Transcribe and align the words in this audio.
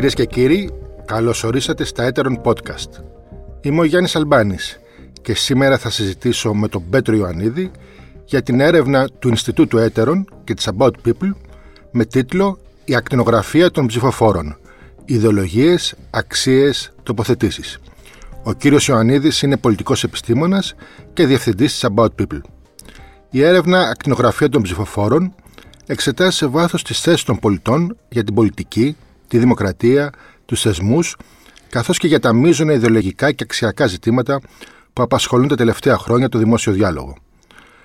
Κυρίες 0.00 0.18
και 0.18 0.26
κύριοι, 0.26 0.70
καλώς 1.04 1.44
ορίσατε 1.44 1.84
στα 1.84 2.02
Έτερον 2.02 2.40
Podcast. 2.44 2.88
Είμαι 3.60 3.80
ο 3.80 3.84
Γιάννης 3.84 4.16
Αλμπάνης 4.16 4.80
και 5.22 5.34
σήμερα 5.34 5.78
θα 5.78 5.90
συζητήσω 5.90 6.54
με 6.54 6.68
τον 6.68 6.88
Πέτρο 6.90 7.16
Ιωαννίδη 7.16 7.70
για 8.24 8.42
την 8.42 8.60
έρευνα 8.60 9.08
του 9.18 9.28
Ινστιτούτου 9.28 9.78
Έτερον 9.78 10.28
και 10.44 10.54
της 10.54 10.68
About 10.76 10.90
People 11.04 11.30
με 11.90 12.04
τίτλο 12.04 12.58
«Η 12.84 12.94
ακτινογραφία 12.94 13.70
των 13.70 13.86
ψηφοφόρων. 13.86 14.56
Ιδεολογίες, 15.04 15.94
αξίες, 16.10 16.92
τοποθετήσεις». 17.02 17.78
Ο 18.42 18.52
κύριος 18.52 18.88
Ιωαννίδης 18.88 19.42
είναι 19.42 19.56
πολιτικός 19.56 20.04
επιστήμονας 20.04 20.74
και 21.12 21.26
διευθυντής 21.26 21.72
της 21.72 21.90
About 21.94 22.10
People. 22.20 22.40
Η 23.30 23.42
έρευνα 23.42 23.80
«Ακτινογραφία 23.80 24.48
των 24.48 24.62
ψηφοφόρων» 24.62 25.34
εξετάζει 25.86 26.36
σε 26.36 26.46
βάθος 26.46 26.82
τις 26.82 27.00
θέσεις 27.00 27.22
των 27.22 27.38
πολιτών 27.38 27.96
για 28.08 28.24
την 28.24 28.34
πολιτική, 28.34 28.96
τη 29.30 29.38
δημοκρατία, 29.38 30.10
τους 30.44 30.60
θεσμούς, 30.60 31.16
καθώς 31.68 31.98
και 31.98 32.06
για 32.06 32.20
τα 32.20 32.32
μείζωνα 32.32 32.72
ιδεολογικά 32.72 33.32
και 33.32 33.44
αξιακά 33.44 33.86
ζητήματα 33.86 34.40
που 34.92 35.02
απασχολούν 35.02 35.48
τα 35.48 35.56
τελευταία 35.56 35.98
χρόνια 35.98 36.28
το 36.28 36.38
δημόσιο 36.38 36.72
διάλογο. 36.72 37.16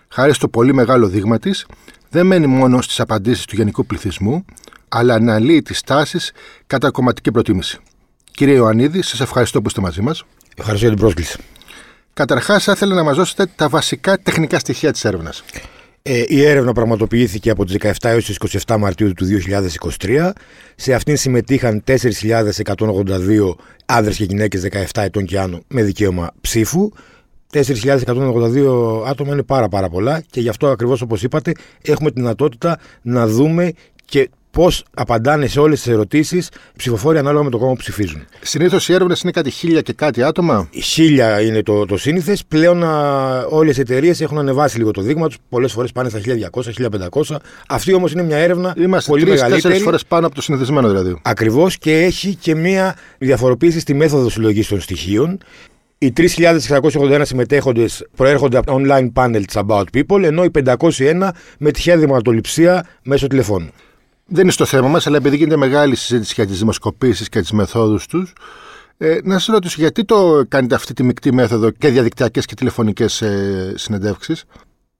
Χάρη 0.08 0.34
στο 0.34 0.48
πολύ 0.48 0.73
μεγάλο 0.73 1.08
δείγμα 1.08 1.40
της, 1.40 1.66
δεν 2.09 2.26
μένει 2.26 2.48
μόνο 2.48 2.81
στις 2.81 2.99
απαντήσεις 2.99 3.45
του 3.45 3.55
γενικού 3.55 3.85
πληθυσμού, 3.85 4.45
αλλά 4.90 5.13
αναλύει 5.13 5.62
τις 5.62 5.81
τάσεις 5.81 6.31
κατά 6.68 6.91
κομματική 6.91 7.31
προτίμηση. 7.31 7.80
Κύριε 8.32 8.55
Ιωαννίδη, 8.55 9.02
σας 9.02 9.20
ευχαριστώ 9.20 9.62
που 9.62 9.68
είστε 9.68 9.82
μαζί 9.82 10.02
μας. 10.02 10.23
Ευχαριστώ 10.55 10.88
για 10.88 10.96
την 10.96 11.05
πρόσκληση. 11.05 11.40
Καταρχάς, 12.13 12.63
θα 12.63 12.71
ήθελα 12.71 12.96
να 12.96 13.04
μας 13.04 13.16
δώσετε 13.16 13.46
τα 13.55 13.70
βασικά 13.70 14.20
τεχνικά 14.20 14.60
στοιχεία 14.60 14.91
της 14.91 15.05
έρευνας. 15.05 15.43
Ε, 16.07 16.23
η 16.27 16.43
έρευνα 16.43 16.73
πραγματοποιήθηκε 16.73 17.49
από 17.49 17.65
τις 17.65 17.75
17 17.79 17.91
έως 18.01 18.25
τις 18.25 18.63
27 18.65 18.77
Μαρτίου 18.79 19.13
του 19.13 19.25
2023. 19.99 20.31
Σε 20.75 20.93
αυτήν 20.93 21.17
συμμετείχαν 21.17 21.84
4.182 21.87 23.55
άνδρες 23.85 24.17
και 24.17 24.23
γυναίκες 24.23 24.67
17 24.71 24.85
ετών 24.93 25.26
και 25.26 25.39
άνω 25.39 25.59
με 25.67 25.83
δικαίωμα 25.83 26.31
ψήφου. 26.41 26.89
4.182 27.53 29.03
άτομα 29.05 29.33
είναι 29.33 29.43
πάρα 29.43 29.67
πάρα 29.67 29.89
πολλά 29.89 30.23
και 30.29 30.39
γι' 30.41 30.49
αυτό 30.49 30.67
ακριβώς 30.67 31.01
όπως 31.01 31.23
είπατε 31.23 31.51
έχουμε 31.81 32.11
τη 32.11 32.20
δυνατότητα 32.20 32.79
να 33.01 33.27
δούμε 33.27 33.71
και 34.05 34.29
πώς 34.55 34.84
απαντάνε 34.93 35.48
σε 35.48 35.59
όλες 35.59 35.81
τις 35.81 35.91
ερωτήσεις 35.91 36.49
ψηφοφόροι 36.75 37.17
ανάλογα 37.17 37.43
με 37.43 37.49
το 37.49 37.57
κόμμα 37.57 37.71
που 37.71 37.77
ψηφίζουν. 37.77 38.25
Συνήθως 38.41 38.89
οι 38.89 38.93
έρευνες 38.93 39.21
είναι 39.21 39.31
κάτι 39.31 39.49
χίλια 39.49 39.81
και 39.81 39.93
κάτι 39.93 40.23
άτομα; 40.23 40.70
Χίλια 40.81 41.41
είναι 41.41 41.63
το, 41.63 41.85
το 41.85 41.98
σύνηθες. 41.98 42.45
Πλέον 42.45 42.83
όλες 43.49 43.77
οι 43.77 43.81
εταιρείες 43.81 44.21
έχουν 44.21 44.37
ανεβάσει 44.37 44.77
λίγο 44.77 44.91
το 44.91 45.01
δείγμα 45.01 45.27
τους. 45.27 45.37
Πολλές 45.49 45.71
φορές 45.71 45.91
πάνε 45.91 46.09
στα 46.09 46.20
1200-1500. 47.11 47.35
Αυτή 47.67 47.93
όμως 47.93 48.11
είναι 48.11 48.23
μια 48.23 48.37
έρευνα 48.37 48.73
Είμαστε 48.77 49.09
πολύ 49.09 49.23
τρεις, 49.23 49.33
μεγαλύτερη. 49.33 49.61
Τέσσερις 49.61 49.83
φορές 49.83 50.05
πάνω 50.05 50.26
από 50.26 50.35
το 50.35 50.41
συνηθισμένο 50.41 50.87
δηλαδή. 50.87 51.20
Ακριβώς 51.21 51.77
και 51.77 52.03
έχει 52.03 52.35
και 52.35 52.55
μια 52.55 52.95
διαφοροποίηση 53.17 53.79
στη 53.79 53.93
μέθοδο 53.93 54.29
συλλογής 54.29 54.67
των 54.67 54.81
στοιχείων. 54.81 55.37
Οι 55.98 56.13
3.681 56.17 57.21
συμμετέχοντες 57.23 58.07
προέρχονται 58.15 58.57
από 58.57 58.81
online 58.81 59.07
panel 59.13 59.43
τη 59.48 59.61
About 59.67 59.83
People, 59.93 60.23
ενώ 60.23 60.43
οι 60.43 60.51
501 60.65 61.29
με 61.59 61.71
τυχαία 61.71 61.98
δημοτοληψία 61.98 62.85
μέσω 63.03 63.27
τηλεφώνου. 63.27 63.70
Δεν 64.28 64.44
είναι 64.44 64.51
στο 64.51 64.66
θέμα 64.66 64.88
μας, 64.88 65.07
αλλά 65.07 65.18
επειδή 65.18 65.35
γίνεται 65.38 65.57
μεγάλη 65.57 65.95
συζήτηση 65.95 66.34
για 66.35 66.45
τις 66.45 66.59
δημοσκοπήσεις 66.59 67.29
και 67.29 67.40
τις 67.40 67.51
μεθόδους 67.51 68.07
τους, 68.07 68.34
ε, 68.97 69.17
να 69.23 69.40
σα 69.40 69.53
ρωτήσω 69.53 69.75
γιατί 69.79 70.06
το 70.06 70.45
κάνετε 70.47 70.75
αυτή 70.75 70.94
τη 70.94 71.03
μεικτή 71.03 71.34
μέθοδο 71.34 71.69
και 71.69 71.90
διαδικτυακές 71.90 72.45
και 72.45 72.53
τηλεφωνικές 72.56 73.22
ε, 73.22 73.73
συνεντεύξεις; 73.75 74.45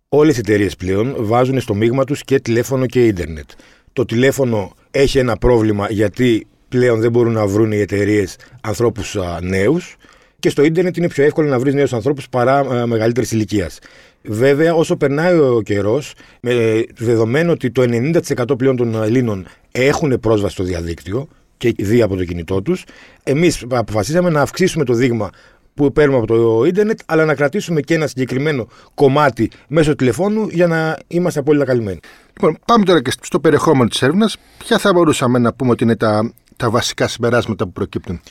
Όλες 0.10 0.36
οι 0.36 0.40
εταιρείες 0.40 0.76
πλέον 0.76 1.16
βάζουν 1.18 1.60
στο 1.60 1.74
μείγμα 1.74 2.04
τους 2.04 2.24
και 2.24 2.40
τηλέφωνο 2.40 2.86
και 2.86 3.06
ίντερνετ. 3.06 3.50
Το 3.94 4.06
τηλέφωνο 4.06 4.74
έχει 4.92 5.18
ένα 5.18 5.38
πρόβλημα 5.38 5.88
γιατί 5.90 6.48
πλέον 6.70 7.00
δεν 7.00 7.12
μπορούν 7.12 7.34
να 7.34 7.48
βρουν 7.48 7.72
οι 7.72 7.78
εταιρείες 7.78 8.38
ανθρώπους 8.62 9.18
νέους. 9.42 9.96
Και 10.40 10.50
στο 10.50 10.64
ίντερνετ 10.64 10.98
είναι 10.98 11.08
πιο 11.08 11.24
εύκολο 11.24 11.50
να 11.50 11.60
βρεις 11.60 11.74
νέους 11.74 11.94
ανθρώπους 11.94 12.30
παρά 12.30 12.88
μεγαλύτερης 12.88 13.32
ηλικίας. 13.32 13.80
Βέβαια, 14.28 14.74
όσο 14.74 14.96
περνάει 14.96 15.38
ο 15.38 15.62
καιρός, 15.62 16.14
με 16.42 16.84
δεδομένο 16.98 17.52
ότι 17.52 17.72
το 17.72 17.82
90% 17.82 18.58
πλέον 18.58 18.76
των 18.76 18.96
Ελλήνων 18.96 19.46
έχουν 19.72 20.20
πρόσβαση 20.20 20.54
στο 20.54 20.64
διαδίκτυο 20.64 21.28
και 21.58 21.74
δει 21.78 22.02
από 22.02 22.16
το 22.16 22.26
κινητό 22.26 22.62
τους, 22.62 22.84
εμείς 23.24 23.66
αποφασίσαμε 23.70 24.30
να 24.30 24.42
αυξήσουμε 24.42 24.86
το 24.86 24.94
δείγμα 24.94 25.30
που 25.74 25.92
παίρνουμε 25.92 26.18
από 26.18 26.28
το 26.28 26.64
ίντερνετ, 26.66 27.00
αλλά 27.06 27.26
να 27.26 27.36
κρατήσουμε 27.36 27.82
και 27.82 27.94
ένα 27.94 28.08
συγκεκριμένο 28.08 28.68
κομμάτι 28.94 29.50
μέσω 29.68 29.96
τηλεφώνου 29.96 30.48
για 30.48 30.68
να 30.68 30.98
είμαστε 31.08 31.40
απόλυτα 31.40 31.66
καλυμμένοι. 31.66 32.00
Λοιπόν, 32.34 32.58
πάμε 32.66 32.86
τώρα 32.86 33.02
και 33.02 33.12
στο 33.22 33.40
περιεχόμενο 33.40 33.90
της 33.90 34.02
έρευνας. 34.02 34.38
Ποια 34.58 34.78
θα 34.78 34.94
μπορούσαμε 34.94 35.40
να 35.40 35.54
πούμε 35.54 35.72
ότι 35.72 35.84
είναι 35.84 35.96
τα, 35.96 36.34
τα 36.56 36.70
βασικά 36.70 37.08
συμπεράσματα 37.08 37.66
που 37.66 37.72
προκύπτουν; 37.72 38.22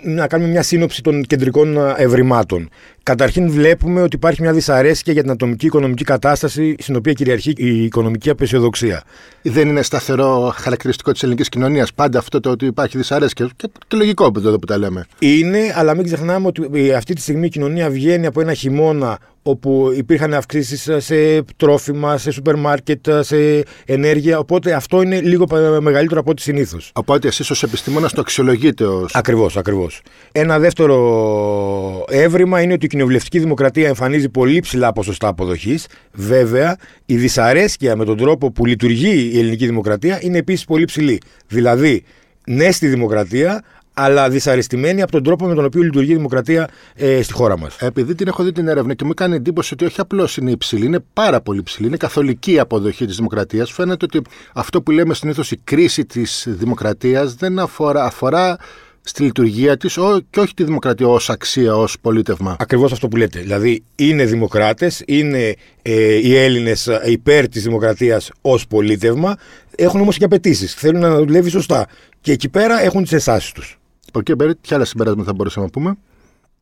Να 0.00 0.26
κάνουμε 0.26 0.50
μια 0.50 0.62
σύνοψη 0.62 1.02
των 1.02 1.22
κεντρικών 1.22 1.76
ευρημάτων. 1.96 2.68
Καταρχήν, 3.02 3.50
βλέπουμε 3.50 4.02
ότι 4.02 4.16
υπάρχει 4.16 4.42
μια 4.42 4.52
δυσαρέσκεια 4.52 5.12
για 5.12 5.22
την 5.22 5.30
ατομική 5.30 5.66
οικονομική 5.66 6.04
κατάσταση 6.04 6.74
στην 6.78 6.96
οποία 6.96 7.12
κυριαρχεί 7.12 7.52
η 7.56 7.84
οικονομική 7.84 8.30
απεσιοδοξία. 8.30 9.02
Δεν 9.42 9.68
είναι 9.68 9.82
σταθερό 9.82 10.52
χαρακτηριστικό 10.56 11.12
της 11.12 11.22
ελληνικής 11.22 11.48
κοινωνίας 11.48 11.92
πάντα 11.92 12.18
αυτό 12.18 12.40
το 12.40 12.50
ότι 12.50 12.66
υπάρχει 12.66 12.96
δυσαρέσκεια. 12.96 13.50
Και, 13.56 13.68
και 13.88 13.96
λογικό 13.96 14.32
εδώ 14.36 14.58
που 14.58 14.66
τα 14.66 14.78
λέμε. 14.78 15.06
Είναι, 15.18 15.72
αλλά 15.74 15.94
μην 15.94 16.04
ξεχνάμε 16.04 16.46
ότι 16.46 16.92
αυτή 16.92 17.14
τη 17.14 17.20
στιγμή 17.20 17.46
η 17.46 17.48
κοινωνία 17.48 17.90
βγαίνει 17.90 18.26
από 18.26 18.40
ένα 18.40 18.54
χειμώνα 18.54 19.18
όπου 19.42 19.92
υπήρχαν 19.96 20.34
αυξήσεις 20.34 20.90
σε 21.04 21.42
τρόφιμα, 21.56 22.18
σε 22.18 22.30
σούπερ 22.30 22.56
μάρκετ, 22.56 23.06
σε 23.20 23.62
ενέργεια. 23.86 24.38
Οπότε 24.38 24.72
αυτό 24.72 25.02
είναι 25.02 25.20
λίγο 25.20 25.46
μεγαλύτερο 25.80 26.20
από 26.20 26.30
ό,τι 26.30 26.42
συνήθως. 26.42 26.90
Οπότε 26.94 27.28
εσείς 27.28 27.50
ως 27.50 27.62
επιστήμονας 27.62 28.12
το 28.12 28.20
αξιολογείτε 28.20 28.84
ω. 28.84 29.06
Ακριβώς, 29.12 29.56
ακριβώς. 29.56 30.00
Ένα 30.32 30.58
δεύτερο 30.58 32.04
έβριμα 32.08 32.60
είναι 32.60 32.72
ότι 32.72 32.84
η 32.84 32.88
κοινοβουλευτική 32.88 33.38
δημοκρατία 33.38 33.88
εμφανίζει 33.88 34.28
πολύ 34.28 34.60
ψηλά 34.60 34.92
ποσοστά 34.92 35.28
αποδοχής. 35.28 35.86
Βέβαια, 36.12 36.76
η 37.06 37.16
δυσαρέσκεια 37.16 37.96
με 37.96 38.04
τον 38.04 38.16
τρόπο 38.16 38.52
που 38.52 38.66
λειτουργεί 38.66 39.30
η 39.32 39.38
ελληνική 39.38 39.66
δημοκρατία 39.66 40.18
είναι 40.22 40.38
επίσης 40.38 40.64
πολύ 40.64 40.84
ψηλή. 40.84 41.20
Δηλαδή, 41.46 42.04
ναι 42.46 42.70
στη 42.70 42.86
δημοκρατία, 42.86 43.62
αλλά 43.94 44.28
δυσαρεστημένη 44.28 45.02
από 45.02 45.12
τον 45.12 45.22
τρόπο 45.22 45.46
με 45.46 45.54
τον 45.54 45.64
οποίο 45.64 45.82
λειτουργεί 45.82 46.12
η 46.12 46.16
δημοκρατία 46.16 46.68
ε, 46.94 47.22
στη 47.22 47.32
χώρα 47.32 47.58
μας. 47.58 47.76
Επειδή 47.80 48.14
την 48.14 48.26
έχω 48.28 48.42
δει 48.42 48.52
την 48.52 48.68
έρευνα 48.68 48.94
και 48.94 49.04
μου 49.04 49.14
κάνει 49.14 49.34
εντύπωση 49.34 49.74
ότι 49.74 49.84
όχι 49.84 50.00
απλώς 50.00 50.36
είναι 50.36 50.50
υψηλή, 50.50 50.86
είναι 50.86 51.04
πάρα 51.12 51.40
πολύ 51.40 51.58
υψηλή, 51.58 51.86
είναι 51.86 51.96
καθολική 51.96 52.52
η 52.52 52.58
αποδοχή 52.58 53.06
της 53.06 53.16
δημοκρατίας. 53.16 53.72
Φαίνεται 53.72 54.04
ότι 54.04 54.22
αυτό 54.52 54.82
που 54.82 54.90
λέμε 54.90 55.14
συνήθως 55.14 55.50
η 55.50 55.60
κρίση 55.64 56.04
της 56.04 56.46
δημοκρατίας 56.48 57.34
δεν 57.34 57.58
αφορά, 57.58 58.04
αφορά 58.04 58.56
στη 59.04 59.22
λειτουργία 59.22 59.76
της 59.76 59.98
και 60.30 60.40
όχι 60.40 60.54
τη 60.54 60.64
δημοκρατία 60.64 61.06
ως 61.06 61.30
αξία, 61.30 61.76
ως 61.76 61.96
πολίτευμα. 62.00 62.56
Ακριβώς 62.58 62.92
αυτό 62.92 63.08
που 63.08 63.16
λέτε. 63.16 63.40
Δηλαδή, 63.40 63.82
είναι 63.94 64.24
δημοκράτες, 64.24 65.02
είναι 65.06 65.54
ε, 65.82 66.14
οι 66.14 66.36
Έλληνες 66.36 66.88
υπέρ 67.04 67.48
της 67.48 67.62
δημοκρατίας 67.62 68.30
ως 68.40 68.66
πολίτευμα, 68.66 69.36
έχουν 69.76 70.00
όμως 70.00 70.16
και 70.18 70.24
απαιτήσεις. 70.24 70.74
Θέλουν 70.74 71.00
να 71.00 71.16
δουλεύει 71.16 71.50
σωστά. 71.50 71.86
Και 72.20 72.32
εκεί 72.32 72.48
πέρα 72.48 72.82
έχουν 72.82 73.02
τις 73.02 73.12
ενστάσει 73.12 73.54
τους. 73.54 73.76
Από 74.14 74.20
εκεί 74.20 74.36
πέρα, 74.36 74.54
ποια 74.60 74.76
άλλα 74.76 74.84
συμπεράσματα 74.84 75.28
θα 75.28 75.34
μπορούσαμε 75.34 75.66
να 75.66 75.70
πούμε; 75.72 75.96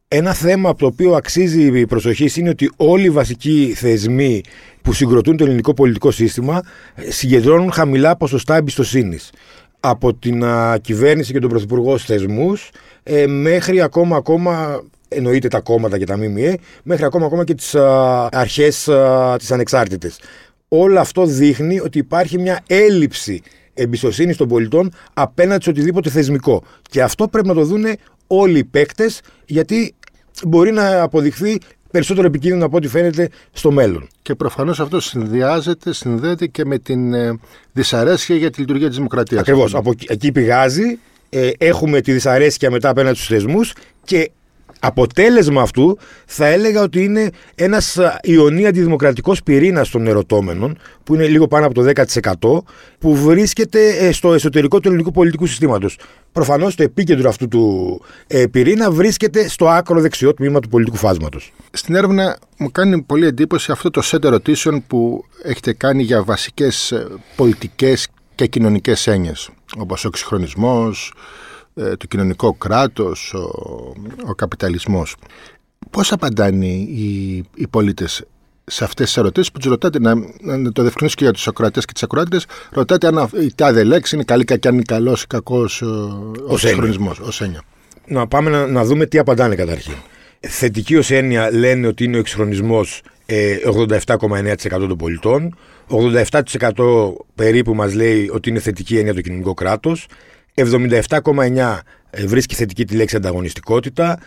Ένα 0.09 0.33
θέμα 0.33 0.69
από 0.69 0.79
το 0.79 0.87
οποίο 0.87 1.15
αξίζει 1.15 1.79
η 1.79 1.87
προσοχή 1.87 2.41
είναι 2.41 2.49
ότι 2.49 2.71
όλοι 2.77 3.05
οι 3.05 3.11
βασικοί 3.11 3.73
θεσμοί 3.77 4.43
που 4.83 4.93
συγκροτούν 4.93 5.37
το 5.37 5.45
ελληνικό 5.45 5.75
πολιτικό 5.75 6.11
σύστημα 6.11 6.63
ε, 6.95 7.11
συγκεντρώνουν 7.11 7.73
χαμηλά 7.73 8.17
ποσοστά 8.17 8.57
εμπιστοσύνης 8.57 9.31
από 9.81 10.15
την 10.15 10.45
α, 10.45 10.79
κυβέρνηση 10.81 11.33
και 11.33 11.39
τον 11.39 11.51
Πρωθυπουργό 11.51 11.99
θεσμούς 11.99 12.71
ε, 13.03 13.27
μέχρι 13.27 13.81
ακόμα, 13.81 14.17
ακόμα 14.17 14.83
εννοείται 15.09 15.49
τα 15.49 15.61
κόμματα 15.61 15.99
και 15.99 16.07
τα 16.07 16.17
ΜΜΕ, 16.17 16.57
μέχρι 16.83 17.05
ακόμα, 17.05 17.27
ακόμα 17.27 17.45
και 17.45 17.55
τις 17.55 17.75
α, 17.75 18.29
αρχές 18.33 18.89
α, 18.89 19.37
τις 19.37 19.53
ανεξάρτητες. 19.53 20.21
Όλο 20.69 21.01
αυτό 21.01 21.27
δείχνει 21.27 21.81
ότι 21.81 21.99
υπάρχει 21.99 22.39
μια 22.39 22.61
έλλειψη 22.67 23.43
εμπιστοσύνη 23.75 24.35
των 24.35 24.49
πολιτών 24.49 24.93
απέναντι 25.15 25.63
σε 25.63 25.71
οτιδήποτε 25.71 26.11
θεσμικό. 26.11 26.63
Και 26.91 27.03
αυτό 27.03 27.29
πρέπει 27.29 27.49
να 27.49 27.55
το 27.55 27.65
δουν 27.65 27.85
όλοι 28.27 28.59
οι 28.59 28.65
παίκτες, 28.65 29.21
γιατί 29.47 29.95
μπορεί 30.47 30.73
να 30.73 31.03
αποδειχθεί 31.03 31.59
περισσότερο 31.91 32.27
επικίνδυνο 32.27 32.65
από 32.65 32.77
ό,τι 32.77 32.89
φαίνεται 32.89 33.29
στο 33.53 33.71
μέλλον. 33.71 34.09
Και 34.23 34.35
προφανώς 34.35 34.81
αυτό 34.81 35.01
συνδυάζεται, 35.01 35.93
συνδέεται 35.93 36.47
και 36.47 36.65
με 36.65 36.79
την 36.79 37.15
ε, 37.15 37.39
δυσαρέσκεια 37.73 38.37
για 38.37 38.51
τη 38.51 38.61
λειτουργία 38.61 38.87
της 38.87 38.97
δημοκρατίας. 38.97 39.41
Ακριβώς. 39.41 39.75
Από 39.75 39.93
εκεί 40.07 40.33
πηγάζει. 40.33 40.99
Ε, 41.33 41.51
έχουμε 41.59 42.01
τη 42.01 42.13
δυσαρέσκεια 42.13 42.71
μετά 42.71 42.89
απέναντι 42.89 43.15
στους 43.17 43.29
θεσμούς 43.29 43.73
και 44.05 44.31
αποτέλεσμα 44.81 45.63
αυτού 45.63 45.99
θα 46.27 46.47
έλεγα 46.47 46.83
ότι 46.83 47.05
είναι 47.05 47.31
ένας 47.55 47.99
ιονή 48.23 48.67
αντιδημοκρατικός 48.67 49.43
πυρήνας 49.43 49.91
των 49.91 50.07
ερωτώμενων, 50.07 50.79
που 51.05 51.15
είναι 51.15 51.27
λίγο 51.27 51.49
πάνω 51.49 51.67
από 51.67 51.75
το 51.75 51.83
10%, 51.83 52.63
που 52.99 53.17
βρίσκεται 53.17 53.89
ε, 53.89 54.13
στο 54.13 54.35
εσωτερικό 54.35 54.81
του 54.81 54.89
ελληνικού 54.89 55.11
πολιτικού 55.11 55.47
συστήματος. 55.47 55.99
Προφανώς 56.33 56.75
το 56.75 56.83
επίκεντρο 56.83 57.29
αυτού 57.29 57.49
του 57.49 58.01
ε, 58.27 58.47
πυρήνα 58.47 58.91
βρίσκεται 58.91 59.49
στο 59.49 59.69
άκρο 59.69 60.01
δεξιό 60.01 60.35
τμήμα 60.35 60.61
του 60.61 60.69
πολιτικού 60.69 60.97
φάσματος. 60.97 61.53
Στην 61.71 61.95
έρευνα 61.95 62.39
μου 62.59 62.71
κάνει 62.71 63.03
πολύ 63.03 63.27
εντύπωση 63.27 63.73
αυτό 63.73 63.91
το 63.91 64.03
σετ 64.03 64.25
ερωτήσεων 64.25 64.85
που 64.87 65.25
έχετε 65.43 65.73
κάνει 65.73 66.03
για 66.03 66.23
βασικές 66.23 66.93
πολιτικές 67.37 68.09
και 68.35 68.47
κοινωνικές 68.47 69.07
έννοιες, 69.07 69.51
όπως 69.79 70.05
ο 70.05 70.09
εξυγχρονισμός, 70.09 71.13
ε, 71.15 71.21
το 71.75 72.07
κοινωνικό 72.09 72.53
κράτος, 72.53 73.35
ο, 73.35 73.51
ο 74.27 74.35
καπιταλισμός. 74.35 75.17
Πώς 75.91 76.13
απαντάνε 76.13 76.67
οι, 76.67 77.45
οι 77.55 77.67
πολίτες 77.71 78.25
σε 78.65 78.85
αυτές 78.85 79.07
τις 79.07 79.17
ερωτήσεις 79.17 79.53
που 79.53 79.59
τους 79.59 79.71
ρωτάτε, 79.71 79.99
να, 80.01 80.15
να 80.41 80.73
το 80.73 80.83
διευκρινίσω 80.83 81.15
και 81.17 81.25
για 81.25 81.33
τους 81.33 81.49
ακροατές 81.49 81.85
και 81.85 81.93
τις 81.93 82.03
ακροάτριες, 82.03 82.47
ρωτάτε 82.71 83.07
αν 83.07 83.29
η 83.43 83.55
τάδε 83.55 83.85
λέξη 83.85 84.15
είναι 84.15 84.25
καλή, 84.25 84.45
κακή, 84.45 84.69
αν 84.69 84.75
είναι 84.75 84.83
καλός 84.87 85.23
ή 85.23 85.27
κακός 85.27 85.83
ο 86.47 86.57
συγχρονισμός, 86.57 87.19
ως 87.19 87.41
έννοια. 87.41 87.63
Να 88.07 88.27
πάμε 88.27 88.51
να, 88.51 88.67
να 88.67 88.85
δούμε 88.85 89.07
τι 89.07 89.19
απαντάνε 89.19 89.55
καταρχήν. 89.55 89.95
Θετική 90.41 90.97
ως 90.97 91.11
έννοια 91.11 91.53
λένε 91.53 91.87
ότι 91.87 92.05
είναι 92.05 92.17
ο 92.17 92.19
εξυγχρονισμό 92.19 92.85
87,9% 93.27 94.45
ε, 94.47 94.55
των 94.69 94.97
πολιτών. 94.97 95.57
87% 95.89 97.13
περίπου 97.35 97.75
μας 97.75 97.95
λέει 97.95 98.31
ότι 98.33 98.49
είναι 98.49 98.59
θετική 98.59 98.99
έννοια 98.99 99.15
το 99.15 99.21
κοινωνικό 99.21 99.55
κράτος. 99.55 100.07
77,9% 100.55 101.79
ε, 102.11 102.27
βρίσκει 102.27 102.55
θετική 102.55 102.85
τη 102.85 102.97
λέξη 102.97 103.17
ανταγωνιστικότητα, 103.17 104.19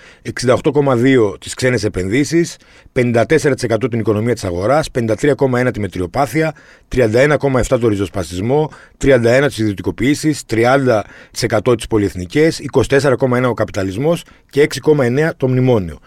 68,2% 0.45 1.39
τις 1.39 1.53
ξένες 1.53 1.83
επενδύσεις, 1.83 2.57
54% 2.93 3.89
την 3.89 3.99
οικονομία 3.99 4.33
της 4.33 4.43
αγοράς, 4.43 4.89
53,1% 4.91 5.73
τη 5.73 5.79
μετριοπάθεια, 5.79 6.53
31,7% 6.95 7.79
το 7.79 7.87
ριζοσπαστισμό, 7.87 8.71
31% 8.97 9.47
τις 9.47 9.57
ιδιωτικοποιήσεις, 9.57 10.43
30% 10.45 11.75
τις 11.75 11.87
πολυεθνικές, 11.87 12.59
24,1% 12.59 13.49
ο 13.49 13.53
καπιταλισμός 13.53 14.23
και 14.49 14.61
6,9% 14.61 15.29
το 15.37 15.47
μνημόνιο. 15.47 15.99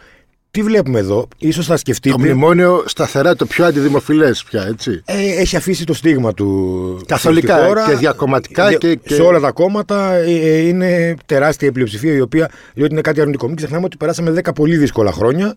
Τι 0.56 0.62
βλέπουμε 0.62 0.99
εδώ, 0.99 1.29
ίσως 1.38 1.67
θα 1.67 1.76
σκεφτείτε. 1.76 2.14
Το 2.17 2.20
μνημόνιο 2.20 2.82
σταθερά 2.87 3.37
το 3.37 3.47
πιο 3.47 3.64
αντιδημοφιλές 3.64 4.44
πια, 4.44 4.67
έτσι. 4.67 5.03
Ε, 5.05 5.41
έχει 5.41 5.56
αφήσει 5.56 5.85
το 5.85 5.94
στίγμα 5.94 6.35
του. 6.35 7.00
Καθολικά 7.06 7.58
και 7.88 7.94
διακομματικά. 7.94 8.75
Και, 8.75 8.94
και, 8.94 9.14
Σε 9.14 9.23
όλα 9.23 9.41
τα 9.41 9.50
κόμματα 9.53 10.12
ε, 10.12 10.31
ε, 10.31 10.58
είναι 10.58 11.14
τεράστια 11.26 11.69
η 11.69 11.73
πλειοψηφία 11.73 12.12
η 12.12 12.20
οποία 12.20 12.50
λέει 12.75 12.85
ότι 12.85 12.93
είναι 12.93 13.00
κάτι 13.00 13.20
αρνητικό. 13.20 13.47
Μην 13.47 13.56
ξεχνάμε 13.56 13.85
ότι 13.85 13.97
περάσαμε 13.97 14.41
10 14.44 14.55
πολύ 14.55 14.76
δύσκολα 14.76 15.12
χρόνια. 15.12 15.55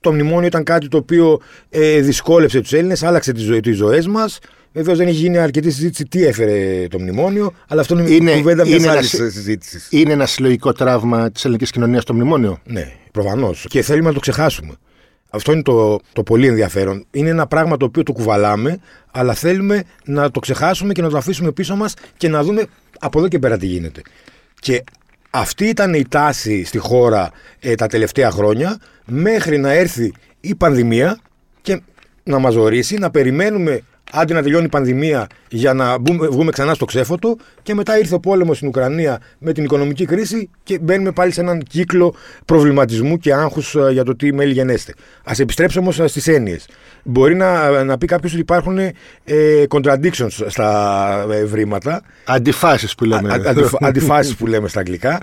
Το 0.00 0.12
μνημόνιο 0.12 0.46
ήταν 0.46 0.62
κάτι 0.64 0.88
το 0.88 0.96
οποίο 0.96 1.40
ε, 1.70 2.00
δυσκόλεψε 2.00 2.60
τους 2.60 2.72
Έλληνες, 2.72 3.02
άλλαξε 3.02 3.32
τις 3.32 3.76
ζωές 3.76 4.06
μας. 4.06 4.38
Βεβαίως 4.76 4.98
δεν 4.98 5.06
έχει 5.06 5.16
γίνει 5.16 5.38
αρκετή 5.38 5.70
συζήτηση 5.70 6.04
τι 6.04 6.24
έφερε 6.24 6.86
το 6.88 6.98
μνημόνιο, 6.98 7.52
αλλά 7.68 7.80
αυτό 7.80 7.98
είναι, 7.98 8.10
είναι 8.10 8.36
κουβέντα 8.36 8.66
μιας 8.66 8.86
άλλης 8.86 9.08
συζήτησης. 9.08 9.88
Είναι 9.90 10.12
ένα 10.12 10.26
συλλογικό 10.26 10.72
τραύμα 10.72 11.30
της 11.30 11.44
ελληνικής 11.44 11.70
κοινωνίας 11.70 12.04
το 12.04 12.14
μνημόνιο; 12.14 12.58
Ναι, 12.64 12.92
προφανώς. 13.12 13.66
Και 13.68 13.82
θέλουμε 13.82 14.08
να 14.08 14.14
το 14.14 14.20
ξεχάσουμε. 14.20 14.74
Αυτό 15.30 15.52
είναι 15.52 15.62
το, 15.62 16.00
το 16.12 16.22
πολύ 16.22 16.46
ενδιαφέρον. 16.46 17.06
Είναι 17.10 17.28
ένα 17.28 17.46
πράγμα 17.46 17.76
το 17.76 17.84
οποίο 17.84 18.02
το 18.02 18.12
κουβαλάμε, 18.12 18.78
αλλά 19.10 19.34
θέλουμε 19.34 19.82
να 20.04 20.30
το 20.30 20.40
ξεχάσουμε 20.40 20.92
και 20.92 21.02
να 21.02 21.08
το 21.08 21.16
αφήσουμε 21.16 21.52
πίσω 21.52 21.76
μας 21.76 21.94
και 22.16 22.28
να 22.28 22.42
δούμε 22.42 22.66
από 22.98 23.18
εδώ 23.18 23.28
και 23.28 23.38
πέρα 23.38 23.56
τι 23.56 23.66
γίνεται. 23.66 24.02
Και 24.60 24.84
αυτή 25.30 25.64
ήταν 25.64 25.94
η 25.94 26.04
τάση 26.08 26.64
στη 26.64 26.78
χώρα 26.78 27.30
ε, 27.60 27.74
τα 27.74 27.86
τελευταία 27.86 28.30
χρόνια, 28.30 28.78
μέχρι 29.06 29.58
να 29.58 29.72
έρθει 29.72 30.12
η 30.40 30.54
πανδημία 30.54 31.18
και 31.62 31.80
να 32.22 32.38
μας 32.38 32.54
ορίσει, 32.54 32.96
να 32.98 33.10
περιμένουμε 33.10 33.82
Άντε 34.18 34.34
να 34.34 34.42
τελειώνει 34.42 34.64
η 34.64 34.68
πανδημία 34.68 35.26
για 35.48 35.72
να 35.72 35.98
μπούμε, 35.98 36.26
βγούμε 36.26 36.50
ξανά 36.50 36.74
στο 36.74 36.84
ξέφωτο 36.84 37.36
και 37.62 37.74
μετά 37.74 37.98
ήρθε 37.98 38.14
ο 38.14 38.20
πόλεμος 38.20 38.56
στην 38.56 38.68
Ουκρανία 38.68 39.20
με 39.38 39.52
την 39.52 39.64
οικονομική 39.64 40.04
κρίση 40.04 40.50
και 40.62 40.78
μπαίνουμε 40.78 41.12
πάλι 41.12 41.32
σε 41.32 41.40
έναν 41.40 41.62
κύκλο 41.62 42.14
προβληματισμού 42.44 43.18
και 43.18 43.32
άγχους 43.34 43.74
ε, 43.74 43.88
για 43.92 44.04
το 44.04 44.16
τι 44.16 44.32
μέλη 44.32 44.52
γενέστε. 44.52 44.94
Α 45.24 45.32
επιστρέψουμε 45.38 45.82
όμως 45.82 46.10
στις 46.10 46.28
έννοιες. 46.28 46.66
Μπορεί 47.02 47.34
να, 47.34 47.84
να 47.84 47.98
πει 47.98 48.06
κάποιος 48.06 48.32
ότι 48.32 48.40
υπάρχουν 48.40 48.78
ε, 48.78 48.92
contradictions 49.68 50.28
στα 50.46 51.26
ευρήματα. 51.30 52.02
Αντιφάσεις 52.24 52.94
που 52.94 53.04
λέμε. 53.04 53.32
Α, 53.32 53.40
αντιφάσεις 53.80 54.36
που 54.36 54.46
λέμε 54.46 54.68
στα 54.68 54.78
αγγλικά. 54.80 55.20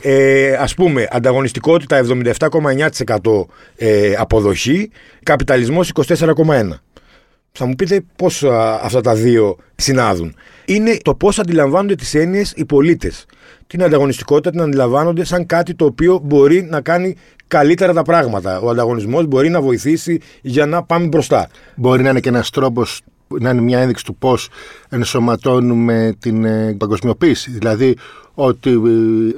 Ε, 0.00 0.52
Α 0.52 0.68
πούμε, 0.76 1.08
ανταγωνιστικότητα 1.10 2.00
77,9% 2.38 2.88
ε, 3.76 4.14
αποδοχή, 4.18 4.90
καπιταλισμός 5.22 5.92
24,1%. 6.06 6.68
Θα 7.58 7.66
μου 7.66 7.74
πείτε 7.74 8.04
πώς 8.16 8.44
αυτά 8.82 9.00
τα 9.00 9.14
δύο 9.14 9.56
συνάδουν. 9.76 10.34
Είναι 10.64 10.96
το 11.02 11.14
πώς 11.14 11.38
αντιλαμβάνονται 11.38 11.94
τις 11.94 12.14
έννοιες 12.14 12.52
οι 12.56 12.64
πολίτες. 12.64 13.26
Την 13.66 13.82
ανταγωνιστικότητα 13.82 14.50
την 14.50 14.60
αντιλαμβάνονται 14.60 15.24
σαν 15.24 15.46
κάτι 15.46 15.74
το 15.74 15.84
οποίο 15.84 16.20
μπορεί 16.22 16.62
να 16.62 16.80
κάνει 16.80 17.16
καλύτερα 17.48 17.92
τα 17.92 18.02
πράγματα. 18.02 18.60
Ο 18.60 18.70
ανταγωνισμός 18.70 19.26
μπορεί 19.26 19.48
να 19.48 19.60
βοηθήσει 19.60 20.20
για 20.40 20.66
να 20.66 20.82
πάμε 20.82 21.06
μπροστά. 21.06 21.48
Μπορεί 21.74 22.02
να 22.02 22.10
είναι 22.10 22.20
και 22.20 22.28
ένας 22.28 22.50
τρόπος 22.50 23.02
να 23.28 23.50
είναι 23.50 23.60
μια 23.60 23.78
ένδειξη 23.78 24.04
του 24.04 24.16
πώς 24.16 24.48
ενσωματώνουμε 24.88 26.14
την 26.18 26.44
ε, 26.44 26.74
παγκοσμιοποίηση. 26.78 27.50
Δηλαδή 27.50 27.96
ότι 28.34 28.70
ε, 28.70 28.78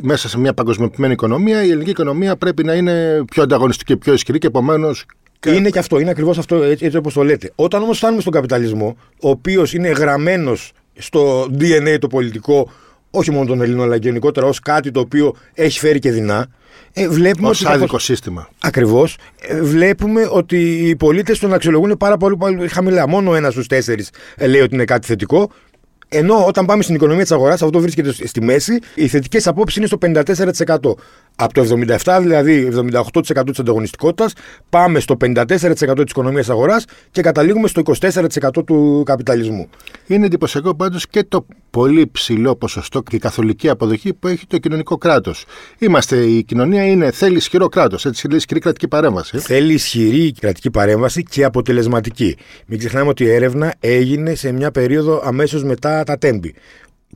μέσα 0.01 0.29
σε 0.29 0.39
μια 0.39 0.55
παγκοσμιοποιημένη 0.55 1.12
οικονομία 1.12 1.65
η 1.65 1.71
ελληνική 1.71 1.91
οικονομία 1.91 2.37
πρέπει 2.37 2.65
να 2.65 2.75
είναι 2.75 3.25
πιο 3.31 3.43
ανταγωνιστική, 3.43 3.97
πιο 3.97 4.12
ισχυρή 4.12 4.39
και 4.39 4.47
επομένως 4.47 5.05
είναι 5.47 5.71
και 5.71 5.79
αυτό, 5.79 5.99
είναι 5.99 6.11
ακριβώς 6.11 6.38
αυτό 6.38 6.62
έτσι, 6.62 6.85
έτσι 6.85 6.97
όπως 6.97 7.12
το 7.12 7.25
λέτε. 7.25 7.53
Όταν 7.55 7.83
όμως 7.83 7.99
φτάνουμε 7.99 8.21
στον 8.21 8.33
καπιταλισμό, 8.33 8.97
ο 9.21 9.29
οποίος 9.29 9.75
είναι 9.75 9.88
γραμμένος 9.88 10.73
στο 10.99 11.43
DNA 11.59 11.97
το 12.00 12.06
πολιτικό, 12.06 12.71
όχι 13.11 13.31
μόνο 13.31 13.47
των 13.47 13.61
Ελλήνων, 13.61 13.85
αλλά 13.85 13.99
και 13.99 14.09
γενικότερα 14.09 14.47
ως 14.47 14.61
κάτι 14.61 14.91
το 14.91 15.00
οποίο 15.00 15.35
έχει 15.55 15.79
φέρει 15.79 15.99
και 15.99 16.11
δεινά. 16.11 16.47
Ε, 16.93 17.09
βλέπουμε 17.09 17.49
ως 17.49 17.65
άδικο 17.65 17.99
σύστημα. 17.99 18.49
Ακριβώς. 18.61 19.17
Ε, 19.41 19.62
βλέπουμε 19.62 20.29
ότι 20.31 20.88
οι 20.88 20.97
πολίτες 20.97 21.38
τον 21.38 21.53
αξιολογούν 21.53 21.97
πάρα 21.97 22.17
πολύ, 22.17 22.37
πολύ 22.37 22.69
χαμηλά. 22.69 23.09
Μόνο 23.09 23.35
ένας 23.35 23.53
στους 23.53 23.67
τέσσερις 23.67 24.11
ε, 24.37 24.47
λέει 24.47 24.61
ότι 24.61 24.75
είναι 24.75 24.85
κάτι 24.85 25.06
θετικό 25.06 25.50
ενώ 26.08 26.47
όταν 26.47 26.67
πάμε 26.67 26.82
στην 26.82 26.94
οικονομία 26.94 27.23
της 27.23 27.32
αγοράς, 27.32 27.62
αυτό 27.62 27.81
βρίσκεται 27.81 28.12
στη 28.12 28.43
μέση, 28.43 28.79
οι 28.94 29.08
θετικές 29.08 29.47
απόψεις 29.47 29.76
είναι 29.76 29.87
στο 29.87 29.99
54%. 29.99 30.94
Από 31.38 31.55
το 31.55 31.62
77, 32.05 32.19
δηλαδή 32.20 32.69
78% 33.23 33.50
της 33.50 33.58
ανταγωνιστικότητας, 33.58 34.32
πάμε 34.70 35.00
στο 35.00 35.17
54% 35.17 36.03
της 36.03 36.11
οικονομίας 36.11 36.50
αγοράς 36.50 36.85
και 37.11 37.23
καταλήγουμε 37.23 37.69
στο 37.69 37.81
24% 37.81 38.64
του 38.64 39.03
καπιταλισμού. 39.06 39.69
Είναι 40.06 40.26
εντυπωσιακό 40.26 40.75
πάντως 40.75 41.06
και 41.08 41.25
το 41.25 41.47
πολύ 41.70 42.11
ψηλό 42.12 42.56
ποσοστό 42.56 43.02
και 43.02 43.17
η 43.17 43.19
καθολική 43.19 43.69
αποδοχή 43.69 44.14
που 44.14 44.29
έχει 44.29 44.47
το 44.47 44.59
κοινωνικό 44.59 44.97
κράτος. 44.97 45.44
Είμαστε, 45.79 46.17
η 46.17 46.43
κοινωνία 46.43 46.87
είναι, 46.87 47.11
θέλει 47.11 47.37
ισχυρό 47.37 47.69
κράτος, 47.69 48.07
έτσι 48.07 48.21
θέλει 48.21 48.37
ισχυρή 48.37 48.61
κρατική 48.61 48.88
παρέμβαση. 48.88 49.38
Θέλει 49.38 49.73
ισχυρή 49.73 50.33
κρατική 50.40 50.71
παρέμβαση 50.71 51.23
και 51.23 51.45
αποτελεσματική. 51.45 52.37
Μην 52.66 52.78
ξεχνάμε 52.78 53.09
ότι 53.09 53.25
η 53.25 53.31
έρευνα 53.31 53.75
έγινε 53.81 54.35
σε 54.35 54.52
μια 54.52 54.71
περίοδο 54.71 55.23
αμέσως 55.25 55.64
μετά 55.64 55.96
τα 56.05 56.19
τέμπη. 56.19 56.55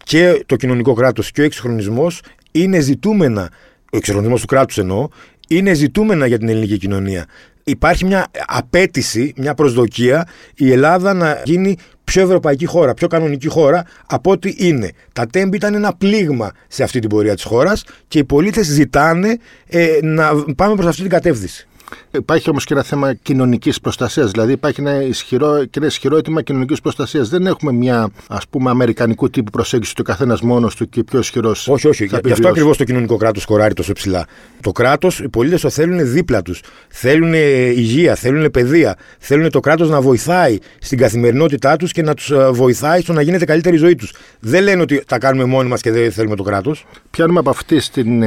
Και 0.04 0.42
το 0.46 0.56
κοινωνικό 0.56 0.92
κράτος 0.92 1.30
και 1.30 1.40
ο 1.40 1.44
εξυγχρονισμός 1.44 2.20
είναι 2.50 2.80
ζητούμενα 2.80 3.50
ο 3.92 3.96
εξυγχρονισμός 3.96 4.40
του 4.40 4.46
κράτους 4.46 4.78
εννοώ, 4.78 5.08
είναι 5.48 5.74
ζητούμενα 5.74 6.26
για 6.26 6.38
την 6.38 6.48
ελληνική 6.48 6.78
κοινωνία. 6.78 7.26
Υπάρχει 7.64 8.04
μια 8.04 8.26
απέτηση, 8.46 9.32
μια 9.36 9.54
προσδοκία 9.54 10.28
η 10.54 10.72
Ελλάδα 10.72 11.12
να 11.12 11.42
γίνει 11.44 11.76
πιο 12.04 12.22
ευρωπαϊκή 12.22 12.66
χώρα, 12.66 12.94
πιο 12.94 13.08
κανονική 13.08 13.48
χώρα 13.48 13.84
από 14.06 14.30
ό,τι 14.30 14.54
είναι. 14.56 14.90
Τα 15.12 15.26
τέμπη 15.26 15.56
ήταν 15.56 15.74
ένα 15.74 15.94
πλήγμα 15.94 16.52
σε 16.68 16.82
αυτή 16.82 16.98
την 16.98 17.08
πορεία 17.08 17.34
της 17.34 17.44
χώρας 17.44 17.84
και 18.08 18.18
οι 18.18 18.24
πολίτες 18.24 18.66
ζητάνε 18.66 19.36
ε, 19.66 19.98
να 20.02 20.44
πάμε 20.56 20.74
προς 20.74 20.86
αυτή 20.86 21.00
την 21.00 21.10
κατεύθυνση. 21.10 21.68
Υπάρχει 22.10 22.50
όμως 22.50 22.64
και 22.64 22.74
ένα 22.74 22.82
θέμα 22.82 23.14
κοινωνικής 23.14 23.80
προστασίας. 23.80 24.30
Δηλαδή 24.30 24.52
υπάρχει 24.52 24.80
ένα 24.80 25.02
ισχυρό, 25.02 25.64
και 25.64 25.78
ένα 25.78 25.86
ισχυρό 25.86 26.16
αίτημα 26.16 26.42
κοινωνικής 26.42 26.80
προστασίας. 26.80 27.28
Δεν 27.28 27.46
έχουμε 27.46 27.72
μια 27.72 28.10
ας 28.28 28.46
πούμε 28.50 28.70
αμερικανικού 28.70 29.30
τύπου 29.30 29.50
προσέγγιση 29.50 29.94
του 29.94 30.02
καθένας 30.02 30.40
μόνος 30.40 30.74
του 30.74 30.88
και 30.88 31.04
πιο 31.04 31.18
ισχυρός. 31.18 31.68
Όχι, 31.68 31.88
όχι. 31.88 32.04
Γι' 32.04 32.32
αυτό 32.32 32.48
ακριβώς 32.48 32.76
το 32.76 32.84
κοινωνικό 32.84 33.16
κράτος 33.16 33.44
κοράρει 33.44 33.74
τόσο 33.74 33.92
ψηλά. 33.92 34.26
Το 34.60 34.72
κράτος, 34.72 35.18
οι 35.20 35.28
πολίτες 35.28 35.60
το 35.60 35.70
θέλουν 35.70 36.12
δίπλα 36.12 36.42
τους. 36.42 36.60
Θέλουν 36.88 37.32
υγεία, 37.32 38.14
θέλουν 38.14 38.50
παιδεία. 38.50 38.96
Θέλουν 39.18 39.50
το 39.50 39.60
κράτος 39.60 39.88
να 39.88 40.00
βοηθάει 40.00 40.58
στην 40.78 40.98
καθημερινότητά 40.98 41.76
τους 41.76 41.92
και 41.92 42.02
να 42.02 42.14
τους 42.14 42.30
ε, 42.30 42.50
βοηθάει 42.50 43.00
στο 43.00 43.12
να 43.12 43.22
γίνεται 43.22 43.44
καλύτερη 43.44 43.74
η 43.76 43.78
ζωή 43.78 43.94
τους. 43.94 44.12
Δεν 44.40 44.62
λένε 44.62 44.82
ότι 44.82 45.02
τα 45.06 45.18
κάνουμε 45.18 45.44
μόνοι 45.44 45.68
μας 45.68 45.80
και 45.80 45.90
δεν 45.90 46.12
θέλουμε 46.12 46.36
το 46.36 46.42
κράτος. 46.42 46.86
Πιάνουμε 47.10 47.38
από 47.38 47.50
αυτέ 47.50 47.82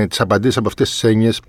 τις 0.07 0.19
απαντήσεις, 0.19 0.57
από 0.57 0.67
αυτές 0.67 0.89
τις 0.89 1.03
έννοιες 1.03 1.41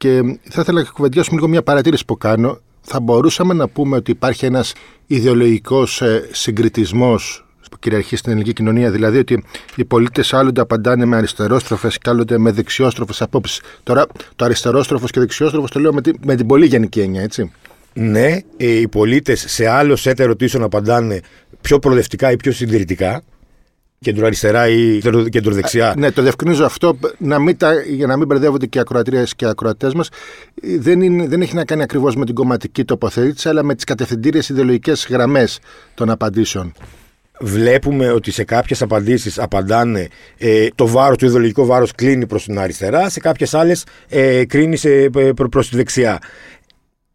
και 0.00 0.38
θα 0.48 0.60
ήθελα 0.60 0.82
να 0.82 0.90
κουβεντιάσουμε 0.90 1.36
λίγο 1.36 1.48
μια 1.48 1.62
παρατήρηση 1.62 2.04
που 2.04 2.18
κάνω. 2.18 2.58
Θα 2.80 3.00
μπορούσαμε 3.00 3.54
να 3.54 3.68
πούμε 3.68 3.96
ότι 3.96 4.10
υπάρχει 4.10 4.46
ένας 4.46 4.72
ιδεολογικός 5.06 6.02
ε, 6.02 6.28
συγκριτισμός 6.32 7.46
που 7.70 7.78
κυριαρχεί 7.78 8.16
στην 8.16 8.32
ελληνική 8.32 8.52
κοινωνία, 8.52 8.90
δηλαδή 8.90 9.18
ότι 9.18 9.44
οι 9.76 9.84
πολίτες 9.84 10.32
άλλοτε 10.32 10.60
απαντάνε 10.60 11.04
με 11.04 11.16
αριστερόστροφες 11.16 11.98
και 11.98 12.10
άλλοτε 12.10 12.38
με 12.38 12.50
δεξιόστροφες 12.50 13.22
απόψεις. 13.22 13.60
Τώρα, 13.82 14.06
το 14.36 14.44
αριστερόστροφος 14.44 15.10
και 15.10 15.20
δεξιόστροφος 15.20 15.70
το 15.70 15.80
λέω 15.80 15.92
με, 15.92 16.00
τη, 16.00 16.10
με 16.24 16.34
την 16.34 16.46
πολύ 16.46 16.66
γενική 16.66 17.00
έννοια, 17.00 17.22
έτσι. 17.22 17.52
Ναι, 17.92 18.38
ε, 18.56 18.66
οι 18.66 18.88
πολίτες 18.88 19.44
σε 19.48 19.68
άλλο 19.68 19.96
σετ 19.96 20.20
ερωτήσεων 20.20 20.62
απαντάνε 20.62 21.20
πιο 21.60 21.78
προοδευτικά 21.78 22.30
ή 22.30 22.36
πιο 22.36 22.52
συντηρητικά 22.52 23.22
κεντροαριστερά 24.02 24.68
ή 24.68 25.00
κεντροδεξιά. 25.30 25.94
Ναι, 25.96 26.10
το 26.10 26.22
διευκρινίζω 26.22 26.64
αυτό 26.64 26.98
να 27.18 27.38
μην 27.38 27.56
τα, 27.56 27.72
για 27.80 28.06
να 28.06 28.16
μην 28.16 28.26
μπερδεύονται 28.26 28.66
και 28.66 28.78
οι 28.78 28.80
ακροατρίες 28.80 29.34
και 29.34 29.44
οι 29.44 29.48
ακροατές 29.48 29.94
μας. 29.94 30.08
Δεν, 30.78 31.28
δεν 31.28 31.40
έχει 31.40 31.54
να 31.54 31.64
κάνει 31.64 31.82
ακριβώς 31.82 32.16
με 32.16 32.24
την 32.24 32.34
κομματική 32.34 32.84
τοποθέτηση, 32.84 33.48
αλλά 33.48 33.62
με 33.62 33.74
τις 33.74 33.84
κατευθυντήριες 33.84 34.48
ιδεολογικές 34.48 35.06
γραμμές 35.10 35.58
των 35.94 36.10
απαντήσεων. 36.10 36.72
βλέπουμε 37.40 38.10
ότι 38.10 38.30
σε 38.30 38.44
κάποιες 38.44 38.82
απαντήσεις 38.82 39.38
απαντάνε 39.38 40.08
ε, 40.38 40.66
το 40.74 40.86
βάρος, 40.86 41.16
το 41.16 41.26
ιδεολογικό 41.26 41.64
βάρος 41.64 41.92
κλείνει 41.92 42.26
προς 42.26 42.44
την 42.44 42.58
αριστερά, 42.58 43.08
σε 43.08 43.20
κάποιες 43.20 43.54
άλλες 43.54 43.84
ε, 44.08 44.44
κρίνει 44.44 44.78
προς 45.50 45.68
τη 45.68 45.76
δεξιά. 45.76 46.18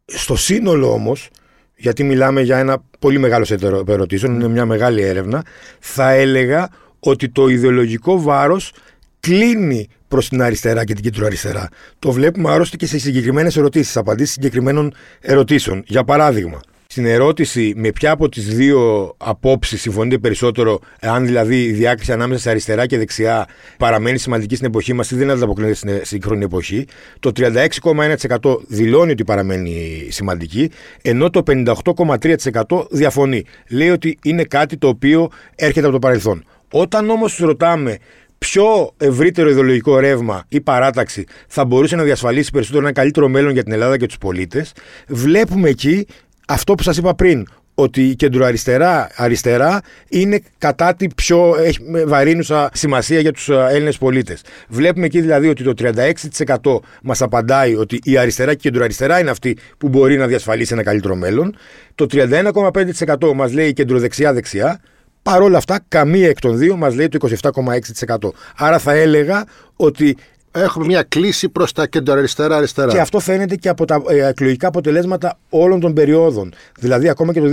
Στο 0.06 0.36
σύνολο 0.36 0.94
όμως, 0.94 1.30
γιατί 1.76 2.04
μιλάμε 2.04 2.42
για 2.42 2.58
ένα 2.58 2.78
πολύ 3.00 3.18
μεγάλο 3.18 3.46
σετ 3.46 3.64
ερωτήσεων, 3.88 4.34
είναι 4.34 4.48
μια 4.48 4.66
μεγάλη 4.66 5.02
έρευνα, 5.02 5.44
θα 5.80 6.12
έλεγα 6.12 6.70
ότι 7.00 7.30
το 7.30 7.48
ιδεολογικό 7.48 8.22
βάρος 8.22 8.72
κλείνει 9.20 9.88
προς 10.08 10.30
την 10.30 10.42
αριστερά 10.42 10.84
και 10.84 10.94
την 10.94 11.04
κεντροαριστερά. 11.04 11.70
Το 12.00 12.12
βλέπουμε 12.12 12.52
άρρωστο 12.52 12.78
και 12.78 12.86
σε 12.86 13.00
συγκεκριμένες 13.00 13.58
ερωτήσεις, 13.58 13.98
απαντήσεις 13.98 14.34
συγκεκριμένων 14.34 14.94
ερωτήσεων. 15.20 15.84
Για 15.86 16.04
παράδειγμα, 16.04 16.60
στην 16.96 17.08
ερώτηση 17.08 17.74
με 17.76 17.92
ποια 17.92 18.12
από 18.12 18.30
τις 18.30 18.56
δύο 18.56 19.14
απόψεις 19.18 19.82
συμφωνείτε 19.82 20.18
περισσότερο, 20.18 20.80
αν 21.02 21.26
δηλαδή 21.26 21.64
η 21.64 21.72
διάκριση 21.72 22.12
ανάμεσα 22.12 22.42
σε 22.42 22.50
αριστερά 22.50 22.86
και 22.86 22.98
δεξιά 22.98 23.48
παραμένει 23.78 24.18
σημαντική 24.18 24.56
στην 24.56 24.68
εποχή 24.68 24.94
μας 24.94 25.12
ή 25.12 25.16
δεν 25.16 25.30
ανταποκρίνεται 25.30 25.76
στην 25.76 26.00
σύγχρονη 26.02 26.44
εποχή, 26.44 26.86
το 27.20 27.32
36,1% 27.36 28.58
δηλώνει 28.68 29.12
ότι 29.12 29.24
παραμένει 29.24 30.08
σημαντική, 30.10 30.72
ενώ 31.02 31.30
το 31.30 31.44
58,3% 31.48 32.88
διαφωνεί. 32.90 33.44
Λέει 33.70 33.90
ότι 33.90 34.18
είναι 34.24 34.44
κάτι 34.44 34.78
το 34.78 34.88
οποίο 34.88 35.30
έρχεται 35.56 35.86
από 35.86 35.94
το 35.94 36.00
παρελθόν. 36.00 36.44
Όταν 36.72 37.10
όμως 37.10 37.36
τους 37.36 37.46
ρωτάμε 37.46 37.98
ποιο 38.38 38.94
ευρύτερο 38.98 39.50
ιδεολογικό 39.50 40.00
ρεύμα 40.00 40.46
ή 40.50 40.62
παράταξη 40.62 41.26
θα 41.48 41.66
μπορούσε 41.66 41.96
να 41.96 42.04
διασφαλίσει 42.04 42.52
περισσότερο 42.52 42.84
ένα 42.84 42.92
καλύτερο 42.92 43.28
μέλλον 43.28 43.52
για 43.52 43.64
την 43.64 43.72
Ελλάδα 43.72 43.98
και 43.98 44.06
τους 44.06 44.18
πολίτες, 44.18 44.72
βλέπουμε 45.08 45.70
εκεί 45.70 46.06
αυτό 46.48 46.76
που 46.76 46.84
σας 46.84 46.98
είπα 46.98 47.16
πριν, 47.16 47.48
ότι 47.76 48.10
η 48.10 48.16
κεντροαριστερά 48.16 49.10
αριστερά 49.16 49.82
είναι 50.10 50.42
κατά 50.58 50.94
τη 50.94 51.08
πιο 51.08 51.56
έχει 51.58 51.80
βαρύνουσα 52.06 52.70
σημασία 52.74 53.20
για 53.20 53.32
τους 53.32 53.50
Έλληνες 53.50 53.98
πολίτες. 53.98 54.42
Βλέπουμε 54.68 55.06
εκεί 55.06 55.22
δηλαδή 55.22 55.48
ότι 55.48 55.64
το 55.64 55.74
36% 55.78 56.80
μας 57.04 57.22
απαντάει 57.22 57.76
ότι 57.76 58.00
η 58.04 58.18
αριστερά 58.18 58.52
και 58.52 58.58
η 58.58 58.62
κεντροαριστερά 58.62 59.20
είναι 59.20 59.30
αυτή 59.30 59.58
που 59.78 59.90
μπορεί 59.90 60.18
να 60.18 60.28
διασφαλίσει 60.28 60.74
ένα 60.74 60.84
καλύτερο 60.84 61.16
μέλλον. 61.16 61.56
Το 61.96 62.06
31,5% 62.12 63.34
μας 63.36 63.54
λέει 63.54 63.68
η 63.68 63.74
κεντροδεξιά-δεξιά. 63.74 64.82
Παρ' 65.22 65.42
όλα 65.42 65.58
αυτά, 65.58 65.80
καμία 65.88 66.28
εκ 66.30 66.40
των 66.40 66.58
δύο 66.58 66.76
μας 66.76 66.96
λέει 66.96 67.08
το 67.08 67.28
27,6%. 67.42 68.30
Άρα 68.56 68.80
θα 68.80 68.94
έλεγα 68.94 69.46
ότι 69.76 70.18
Έχουμε 70.58 70.86
μια 70.86 71.04
κλίση 71.04 71.50
προς 71.50 71.72
τα 71.72 71.88
κεντροαριστερά-αριστερά. 71.88 72.92
Και 72.92 73.00
αυτό 73.00 73.20
φαίνεται 73.20 73.56
και 73.56 73.70
από 73.70 73.86
τα 73.86 74.02
ε, 74.08 74.28
εκλογικά 74.28 74.68
αποτελέσματα 74.68 75.38
όλων 75.50 75.80
των 75.80 75.94
περιόδων. 75.94 76.54
Δηλαδή, 76.80 77.10
ακόμα 77.10 77.34
και 77.34 77.40
το 77.40 77.48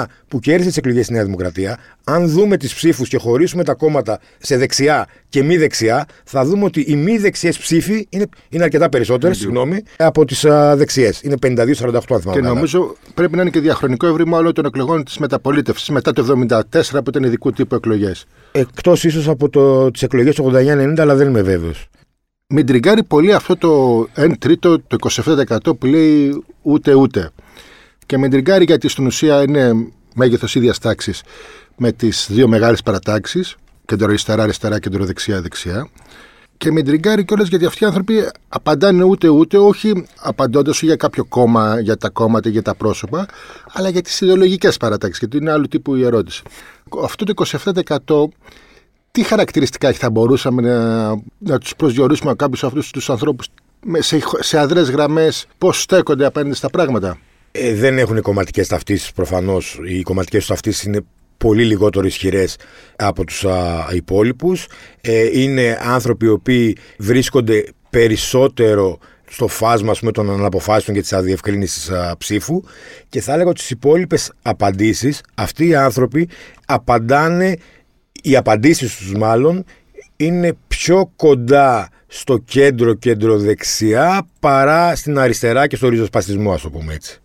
2019 0.00 0.04
που 0.28 0.38
κέρδισε 0.38 0.68
τις 0.68 0.76
εκλογές 0.76 1.04
στη 1.04 1.14
Νέα 1.14 1.24
Δημοκρατία, 1.24 1.78
αν 2.04 2.28
δούμε 2.28 2.56
τις 2.56 2.74
ψήφους 2.74 3.08
και 3.08 3.18
χωρίσουμε 3.18 3.64
τα 3.64 3.74
κόμματα 3.74 4.20
σε 4.38 4.56
δεξιά 4.56 5.06
και 5.28 5.42
μη 5.42 5.56
δεξιά, 5.56 6.06
θα 6.24 6.44
δούμε 6.44 6.64
ότι 6.64 6.80
οι 6.80 6.96
μη 6.96 7.18
δεξιές 7.18 7.58
ψήφοι 7.58 8.06
είναι, 8.08 8.26
είναι 8.48 8.62
αρκετά 8.62 8.88
περισσότερες 8.88 9.48
από 9.96 10.24
τις 10.24 10.44
δεξιές. 10.74 11.20
Είναι 11.22 11.34
52-48 11.42 11.46
αν 11.48 12.20
θυμάμαι. 12.20 12.40
Και 12.40 12.40
νομίζω 12.40 12.96
πρέπει 13.14 13.36
να 13.36 13.42
είναι 13.42 13.50
και 13.50 13.60
διαχρονικό 13.60 14.06
ευρήμα 14.06 14.38
όλων 14.38 14.52
των 14.52 14.64
εκλογών 14.64 15.04
της 15.04 15.18
μεταπολίτευσης 15.18 15.88
μετά 15.88 16.12
το 16.12 16.46
1974 16.48 16.60
που 16.90 17.10
ήταν 17.10 17.22
ειδικού 17.22 17.52
τύπου 17.52 17.74
εκλογές. 17.74 18.26
Εκτός 18.52 19.04
ίσως 19.04 19.28
από 19.28 19.50
τις 19.90 20.02
εκλογές 20.02 20.34
του 20.34 20.52
89-90, 20.54 20.94
αλλά 20.98 21.14
δεν 21.14 21.28
είμαι 21.28 21.42
βέβαιος 21.42 21.88
με 22.54 22.64
τριγκάρει 22.64 23.04
πολύ 23.04 23.32
αυτό 23.32 23.56
το 23.56 24.00
1 24.16 24.32
τρίτο, 24.38 24.80
το 24.80 24.96
27% 25.24 25.58
που 25.78 25.86
λέει 25.86 26.44
ούτε 26.62 26.94
ούτε. 26.94 27.30
Και 28.06 28.18
με 28.18 28.28
τριγκάρει 28.28 28.64
γιατί 28.64 28.88
στην 28.88 29.06
ουσία 29.06 29.42
είναι 29.42 29.72
μέγεθος 30.14 30.54
ίδιας 30.54 30.78
τάξης 30.78 31.22
με 31.76 31.92
τις 31.92 32.26
δύο 32.30 32.48
μεγάλες 32.48 32.82
παρατάξεις, 32.82 33.56
κεντροαριστερά-αριστερά, 33.84 34.78
κεντροδεξιά-δεξιά. 34.78 35.88
Και 36.56 36.72
με 36.72 36.82
τριγκάρει 36.82 37.24
κιόλας 37.24 37.48
γιατί 37.48 37.64
αυτοί 37.64 37.84
οι 37.84 37.86
άνθρωποι 37.86 38.28
απαντάνε 38.48 39.02
ούτε 39.02 39.28
ούτε, 39.28 39.58
όχι 39.58 40.06
απαντώντας 40.20 40.82
για 40.82 40.96
κάποιο 40.96 41.24
κόμμα, 41.24 41.80
για 41.80 41.96
τα 41.96 42.08
κόμματα, 42.08 42.48
για 42.48 42.62
τα 42.62 42.74
πρόσωπα, 42.74 43.26
αλλά 43.72 43.88
για 43.88 44.02
τις 44.02 44.20
ιδεολογικές 44.20 44.76
παρατάξεις. 44.76 45.18
Γιατί 45.18 45.36
είναι 45.36 45.50
άλλου 45.50 45.68
τύπου 45.68 45.94
η 45.94 46.04
ερώτηση. 46.04 46.42
Αυτό 47.02 47.24
το 47.24 47.32
27% 47.36 48.28
τι 49.10 49.22
χαρακτηριστικά 49.22 49.92
θα 49.92 50.10
μπορούσαμε 50.10 50.62
να, 50.62 51.08
να 51.38 51.58
τους 51.58 51.76
προσδιορίσουμε 51.76 52.34
κάποιους 52.34 52.64
αυτούς 52.64 52.90
τους 52.90 53.10
ανθρώπους 53.10 53.46
σε, 53.98 54.18
σε 54.38 54.58
αδρές 54.58 54.90
γραμμές; 54.90 55.46
Πώς 55.58 55.80
στέκονται 55.82 56.26
απέναντι 56.26 56.54
στα 56.54 56.70
πράγματα; 56.70 57.18
Ε, 57.52 57.74
δεν 57.74 57.98
έχουν 57.98 58.22
κομματικές 58.22 58.68
ταυτίσεις 58.68 59.12
προφανώς. 59.12 59.80
Οι 59.84 60.02
κομματικές 60.02 60.46
ταυτίσεις 60.46 60.82
είναι 60.82 61.00
πολύ 61.36 61.64
λιγότερο 61.64 62.06
ισχυρές 62.06 62.56
από 62.96 63.24
τους 63.24 63.44
υπόλοιπους. 63.92 64.66
Ε, 65.00 65.40
είναι 65.40 65.78
άνθρωποι 65.82 66.24
οι 66.24 66.28
οποίοι 66.28 66.76
βρίσκονται 66.98 67.64
περισσότερο 67.90 68.98
στο 69.30 69.48
φάσμα 69.48 69.92
πούμε, 69.98 70.12
των 70.12 70.30
αναποφάσεων 70.30 70.96
και 70.96 71.02
της 71.02 71.12
αδιευκρίνησης 71.12 71.90
ψήφου 72.18 72.62
και 73.08 73.20
θα 73.20 73.32
έλεγα 73.32 73.48
ότι 73.48 73.58
στις 73.58 73.70
υπόλοιπες 73.70 74.32
απαντήσεις 74.42 75.20
αυτοί 75.34 75.66
οι 75.66 75.74
άνθρωποι 75.74 76.28
απαντάνε 76.66 77.56
οι 78.22 78.36
απαντήσεις 78.36 78.96
τους 78.96 79.12
μάλλον 79.14 79.64
είναι 80.16 80.56
πιο 80.68 81.12
κοντά 81.16 81.88
στο 82.06 82.38
κέντρο 82.38 82.94
κέντρο 82.94 83.38
δεξιά 83.38 84.26
παρά 84.40 84.96
στην 84.96 85.18
αριστερά 85.18 85.66
και 85.66 85.76
στο 85.76 85.88
ριζοσπαστισμό 85.88 86.52
ας 86.52 86.62
το 86.62 86.70
πούμε 86.70 86.94
έτσι. 86.94 87.20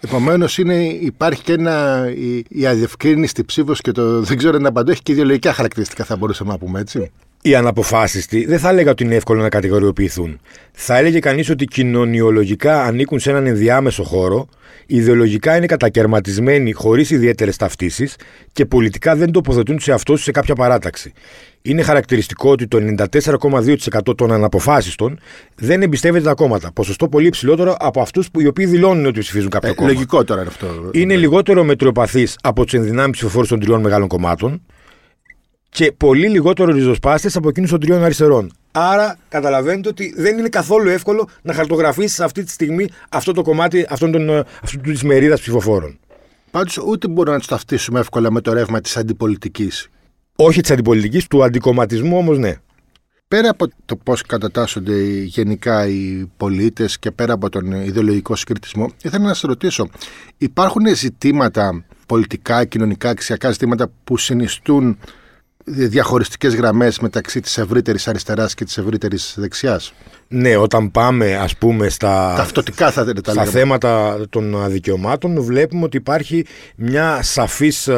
Επομένως, 0.00 0.58
υπάρχει 1.00 1.42
και 1.42 1.52
ένα, 1.52 2.06
η, 2.14 2.44
η 2.48 2.66
αδιευκρίνηστη 2.66 3.44
ψήφος 3.44 3.80
και 3.80 3.92
το 3.92 4.20
δεν 4.20 4.36
ξέρω 4.36 4.58
να 4.58 4.72
παντού 4.72 4.90
έχει 4.90 5.02
και 5.02 5.12
ιδεολογικά 5.12 5.52
χαρακτηριστικά, 5.52 6.04
θα 6.04 6.16
μπορούσαμε 6.16 6.50
να 6.52 6.58
πούμε 6.58 6.80
έτσι. 6.80 7.10
Οι 7.42 7.54
αναποφάσιστοι 7.54 8.44
δεν 8.44 8.58
θα 8.58 8.68
έλεγα 8.68 8.90
ότι 8.90 9.04
είναι 9.04 9.14
εύκολο 9.14 9.42
να 9.42 9.48
κατηγοριοποιηθούν. 9.48 10.40
Θα 10.72 10.96
έλεγε 10.96 11.18
κανείς 11.18 11.50
ότι 11.50 11.64
κοινωνιολογικά 11.64 12.82
ανήκουν 12.82 13.18
σε 13.18 13.30
έναν 13.30 13.46
ενδιάμεσο 13.46 14.02
χώρο, 14.02 14.48
ιδεολογικά 14.86 15.56
είναι 15.56 15.66
κατακαιρματισμένοι 15.66 16.72
χωρίς 16.72 17.10
ιδιαίτερες 17.10 17.56
ταυτίσεις 17.56 18.16
και 18.52 18.66
πολιτικά 18.66 19.16
δεν 19.16 19.30
τοποθετούν 19.30 19.80
σε 19.80 19.92
αυτό 19.92 20.16
σε 20.16 20.30
κάποια 20.30 20.54
παράταξη. 20.54 21.12
Είναι 21.62 21.82
χαρακτηριστικό 21.82 22.50
ότι 22.50 22.66
το 22.66 22.78
94,2% 23.22 24.16
των 24.16 24.32
αναποφάσιστων 24.32 25.18
δεν 25.54 25.82
εμπιστεύεται 25.82 26.24
τα 26.24 26.34
κόμματα. 26.34 26.72
Ποσοστό 26.72 27.08
πολύ 27.08 27.26
υψηλότερο 27.26 27.76
από 27.78 28.00
αυτούς 28.00 28.28
οι 28.38 28.46
οποίοι 28.46 28.66
δηλώνουν 28.66 29.06
ότι 29.06 29.20
ψηφίζουν 29.20 29.50
κάποιο 29.50 29.70
ε, 29.70 29.74
κόμμα. 29.74 29.88
Λογικό 29.88 30.24
τώρα 30.24 30.40
είναι 30.40 30.50
αυτό. 30.50 30.90
Είναι 30.92 31.16
λιγότερο 31.16 31.64
μετριοπαθής 31.64 32.36
από 32.42 32.64
τους 32.64 32.74
ενδυνάμει 32.74 33.12
ψηφοφόρους 33.12 33.48
των 33.48 33.60
τριών 33.60 33.80
μεγάλων 33.80 34.08
κομμάτων 34.08 34.62
και 35.70 35.92
πολύ 35.92 36.28
λιγότερο 36.28 36.72
ριζοσπάστες 36.72 37.36
από 37.36 37.48
εκείνους 37.48 37.70
των 37.70 37.80
τριών 37.80 38.04
αριστερών. 38.04 38.52
Άρα 38.72 39.18
καταλαβαίνετε 39.28 39.88
ότι 39.88 40.14
δεν 40.16 40.38
είναι 40.38 40.48
καθόλου 40.48 40.88
εύκολο 40.88 41.28
να 41.42 41.52
χαρτογραφήσεις 41.52 42.20
αυτή 42.20 42.42
τη 42.44 42.50
στιγμή 42.50 42.88
αυτό 43.08 43.32
το 43.32 43.42
κομμάτι 43.42 43.86
της 44.82 45.02
μερίδας 45.02 45.40
ψηφοφόρων. 45.40 45.98
Πάντως 46.50 46.78
ούτε 46.78 47.08
μπορούμε 47.08 47.36
να 47.36 47.42
του 47.42 47.48
ταυτίσουμε 47.48 48.00
εύκολα 48.00 48.30
με 48.30 48.40
το 48.40 48.52
ρεύμα 48.52 48.80
της 48.80 48.96
αντιπολιτικής. 48.96 49.88
Όχι 50.36 50.60
της 50.60 50.70
αντιπολιτικής, 50.70 51.26
του 51.26 51.44
αντικομματισμού 51.44 52.16
όμως 52.16 52.38
ναι. 52.38 52.54
Πέρα 53.28 53.50
από 53.50 53.66
το 53.84 53.96
πώς 53.96 54.22
κατατάσσονται 54.22 55.02
γενικά 55.22 55.86
οι 55.86 56.30
πολίτες 56.36 56.98
και 56.98 57.10
πέρα 57.10 57.32
από 57.32 57.48
τον 57.48 57.72
ιδεολογικό 57.72 58.36
συγκριτισμό, 58.36 58.90
ήθελα 59.02 59.24
να 59.24 59.34
σα 59.34 59.46
ρωτήσω, 59.46 59.88
υπάρχουν 60.38 60.94
ζητήματα 60.94 61.84
πολιτικά, 62.06 62.64
κοινωνικά, 62.64 63.08
αξιακά 63.08 63.50
ζητήματα 63.50 63.90
που 64.04 64.16
συνιστούν 64.16 64.98
διαχωριστικές 65.70 66.54
γραμμές 66.54 66.98
μεταξύ 66.98 67.40
της 67.40 67.58
ευρύτερης 67.58 68.08
αριστεράς 68.08 68.54
και 68.54 68.64
της 68.64 68.78
ευρύτερης 68.78 69.34
δεξιάς. 69.38 69.92
Ναι, 70.28 70.56
όταν 70.56 70.90
πάμε 70.90 71.36
ας 71.36 71.56
πούμε 71.56 71.88
στα, 71.88 72.34
Ταυτοτικά 72.36 72.90
θα 72.90 73.12
τα 73.22 73.32
στα 73.32 73.44
θέματα 73.44 74.20
των 74.30 74.70
δικαιωμάτων 74.70 75.42
βλέπουμε 75.42 75.84
ότι 75.84 75.96
υπάρχει 75.96 76.46
μια 76.76 77.22
σαφής 77.22 77.88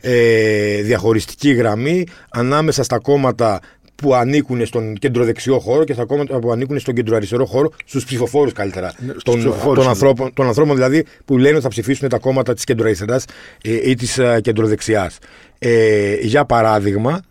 ε, 0.00 0.82
διαχωριστική 0.82 1.52
γραμμή 1.52 2.06
ανάμεσα 2.30 2.82
στα 2.82 2.98
κόμματα 2.98 3.60
που 4.00 4.14
ανήκουν 4.14 4.66
στον 4.66 4.94
κεντροδεξιό 4.94 5.58
χώρο 5.58 5.84
και 5.84 5.92
στα 5.92 6.04
κόμματα 6.04 6.38
που 6.38 6.52
ανήκουν 6.52 6.78
στον 6.78 6.94
κεντροαριστερό 6.94 7.46
χώρο, 7.46 7.70
στους 7.84 8.04
ψηφοφόρους 8.04 8.52
καλύτερα. 8.52 8.92
Ναι, 8.98 9.12
των, 9.12 9.42
των, 9.42 9.78
ναι. 9.78 9.84
ανθρώπων, 9.86 10.32
των 10.34 10.46
ανθρώπων 10.46 10.74
δηλαδή 10.74 11.06
που 11.24 11.38
λένε 11.38 11.54
ότι 11.54 11.62
θα 11.62 11.68
ψηφίσουν 11.68 12.08
τα 12.08 12.18
κόμματα 12.18 12.54
της 12.54 12.64
κεντροαριστεράς 12.64 13.24
ε, 13.62 13.90
ή 13.90 13.94
της 13.94 14.20
κεντροδεξιάς. 14.42 15.18
Ε, 15.62 16.14
για 16.20 16.44
παράδειγμα, 16.44 17.22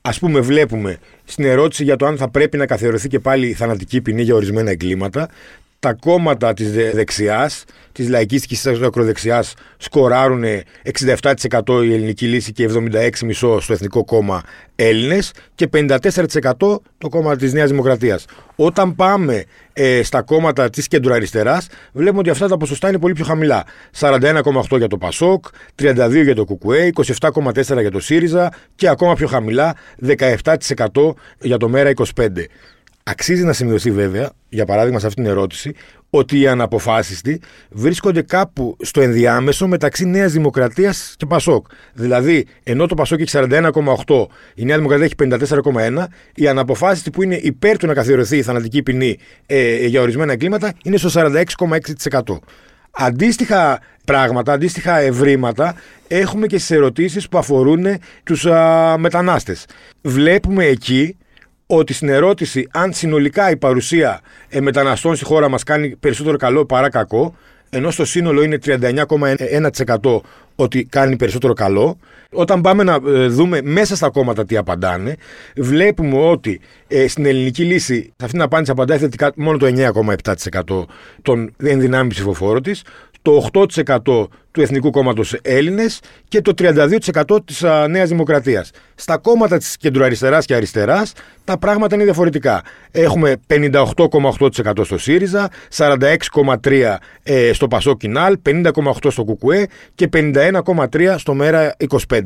ας 0.00 0.18
πούμε, 0.18 0.40
βλέπουμε 0.40 0.98
στην 1.24 1.44
ερώτηση 1.44 1.84
για 1.84 1.96
το 1.96 2.06
αν 2.06 2.16
θα 2.16 2.28
πρέπει 2.28 2.56
να 2.56 2.66
καθιερωθεί 2.66 3.08
και 3.08 3.18
πάλι 3.18 3.52
θανατική 3.52 4.00
ποινή 4.00 4.22
για 4.22 4.34
ορισμένα 4.34 4.70
εγκλήματα, 4.70 5.28
τα 5.78 5.94
κόμματα 5.94 6.54
της 6.54 6.72
δεξιάς, 6.72 7.64
της 7.92 8.08
λαϊκής 8.08 8.46
και 8.46 8.54
της 8.54 8.66
ακροδεξιάς 8.66 9.54
σκοράρουν 9.76 10.44
67% 10.82 11.82
η 11.84 11.94
ελληνική 11.94 12.26
λύση 12.26 12.52
και 12.52 12.64
76,5% 12.64 13.60
στο 13.60 13.72
Εθνικό 13.72 14.04
Κόμμα 14.04 14.42
Έλληνες 14.76 15.32
και 15.54 15.68
54% 15.72 16.80
το 16.98 17.08
κόμμα 17.08 17.36
της 17.36 17.52
Νέας 17.52 17.70
Δημοκρατίας. 17.70 18.24
Όταν 18.56 18.94
πάμε 18.94 19.44
ε, 19.72 20.02
στα 20.02 20.22
κόμματα 20.22 20.70
της 20.70 20.88
κεντροαριστεράς 20.88 21.66
βλέπουμε 21.92 22.20
ότι 22.20 22.30
αυτά 22.30 22.48
τα 22.48 22.56
ποσοστά 22.56 22.88
είναι 22.88 22.98
πολύ 22.98 23.12
πιο 23.12 23.24
χαμηλά. 23.24 23.64
41,8% 23.98 24.78
για 24.78 24.88
το 24.88 24.98
Πασόκ, 24.98 25.44
32% 25.82 26.22
για 26.22 26.34
το 26.34 26.44
Κουκουέ, 26.44 26.90
27,4% 27.20 27.80
για 27.80 27.90
το 27.90 28.00
ΣΥΡΙΖΑ 28.00 28.52
και 28.74 28.88
ακόμα 28.88 29.14
πιο 29.14 29.26
χαμηλά 29.26 29.74
17% 30.06 31.14
για 31.40 31.56
το 31.56 31.68
ΜΕΡΑ 31.68 31.92
25%. 32.14 32.28
Αξίζει 33.10 33.44
να 33.44 33.52
σημειωθεί 33.52 33.90
βέβαια, 33.90 34.30
για 34.48 34.64
παράδειγμα 34.64 34.98
σε 34.98 35.06
αυτή 35.06 35.22
την 35.22 35.30
ερώτηση, 35.30 35.74
ότι 36.10 36.40
οι 36.40 36.46
αναποφάσιστοι 36.46 37.40
βρίσκονται 37.70 38.22
κάπου 38.22 38.76
στο 38.80 39.00
ενδιάμεσο 39.00 39.66
μεταξύ 39.66 40.06
Νέας 40.06 40.32
Δημοκρατίας 40.32 41.14
και 41.16 41.26
Πασόκ. 41.26 41.66
Δηλαδή, 41.94 42.46
ενώ 42.62 42.86
το 42.86 42.94
Πασόκ 42.94 43.20
έχει 43.20 43.30
41,8, 43.32 44.26
η 44.54 44.64
Νέα 44.64 44.76
Δημοκρατία 44.76 45.04
έχει 45.04 45.14
54,1, 45.18 46.04
οι 46.34 46.48
αναποφάσιστοι 46.48 47.10
που 47.10 47.22
είναι 47.22 47.34
υπέρ 47.34 47.76
του 47.76 47.86
να 47.86 47.94
καθιερωθεί 47.94 48.36
η 48.36 48.42
θανατική 48.42 48.82
ποινή 48.82 49.18
ε, 49.46 49.86
για 49.86 50.00
ορισμένα 50.00 50.32
εγκλήματα 50.32 50.72
είναι 50.84 50.96
στο 50.96 51.10
46,6%. 51.14 52.20
Αντίστοιχα 52.90 53.80
πράγματα, 54.04 54.52
αντίστοιχα 54.52 54.98
ευρήματα 54.98 55.74
έχουμε 56.08 56.46
και 56.46 56.58
στις 56.58 56.70
ερωτήσεις 56.70 57.28
που 57.28 57.38
αφορούν 57.38 57.86
τους 58.24 58.46
μετανάστες. 58.96 59.64
Βλέπουμε 60.02 60.64
εκεί 60.64 61.16
ότι 61.70 61.92
στην 61.92 62.08
ερώτηση 62.08 62.68
αν 62.70 62.92
συνολικά 62.92 63.50
η 63.50 63.56
παρουσία 63.56 64.20
ε, 64.48 64.60
μεταναστών 64.60 65.16
στη 65.16 65.24
χώρα 65.24 65.48
μας 65.48 65.62
κάνει 65.62 65.96
περισσότερο 65.96 66.36
καλό 66.36 66.64
παρά 66.64 66.88
κακό, 66.88 67.34
ενώ 67.70 67.90
στο 67.90 68.04
σύνολο 68.04 68.42
είναι 68.42 68.58
39,1% 68.64 70.20
ότι 70.54 70.84
κάνει 70.84 71.16
περισσότερο 71.16 71.52
καλό. 71.52 71.98
Όταν 72.32 72.60
πάμε 72.60 72.82
να 72.82 72.98
ε, 73.06 73.26
δούμε 73.26 73.60
μέσα 73.62 73.96
στα 73.96 74.10
κόμματα 74.10 74.44
τι 74.44 74.56
απαντάνε, 74.56 75.16
βλέπουμε 75.56 76.18
ότι 76.18 76.60
ε, 76.88 77.08
στην 77.08 77.26
ελληνική 77.26 77.64
λύση, 77.64 77.94
σε 77.94 78.10
αυτήν 78.10 78.28
την 78.28 78.42
απάντηση 78.42 78.70
απαντάει 78.70 78.98
θετικά 78.98 79.32
μόνο 79.36 79.58
το 79.58 79.66
9,7% 79.76 80.84
των 81.22 81.54
ενδυνάμει 81.62 82.08
ψηφοφόρων 82.08 82.62
της 82.62 82.82
το 83.22 83.48
8% 83.52 84.28
του 84.50 84.60
Εθνικού 84.60 84.90
Κόμματος 84.90 85.36
Έλληνες 85.42 86.00
και 86.28 86.40
το 86.40 86.52
32% 86.58 87.38
της 87.44 87.64
Νέας 87.88 88.08
Δημοκρατίας. 88.08 88.70
Στα 88.94 89.18
κόμματα 89.18 89.58
της 89.58 89.76
κεντροαριστεράς 89.76 90.44
και 90.44 90.54
αριστεράς 90.54 91.12
τα 91.44 91.58
πράγματα 91.58 91.94
είναι 91.94 92.04
διαφορετικά. 92.04 92.62
Έχουμε 92.90 93.36
58,8% 93.46 94.84
στο 94.84 94.98
ΣΥΡΙΖΑ, 94.98 95.50
46,3% 95.76 96.96
ε, 97.22 97.52
στο 97.52 97.68
Πασό 97.68 97.96
Κινάλ, 97.96 98.38
50,8% 98.46 98.92
στο 99.08 99.24
ΚΚΕ 99.24 99.66
και 99.94 100.08
51,3% 100.12 101.14
στο 101.18 101.34
ΜΕΡΑ 101.34 101.76
25. 101.88 102.20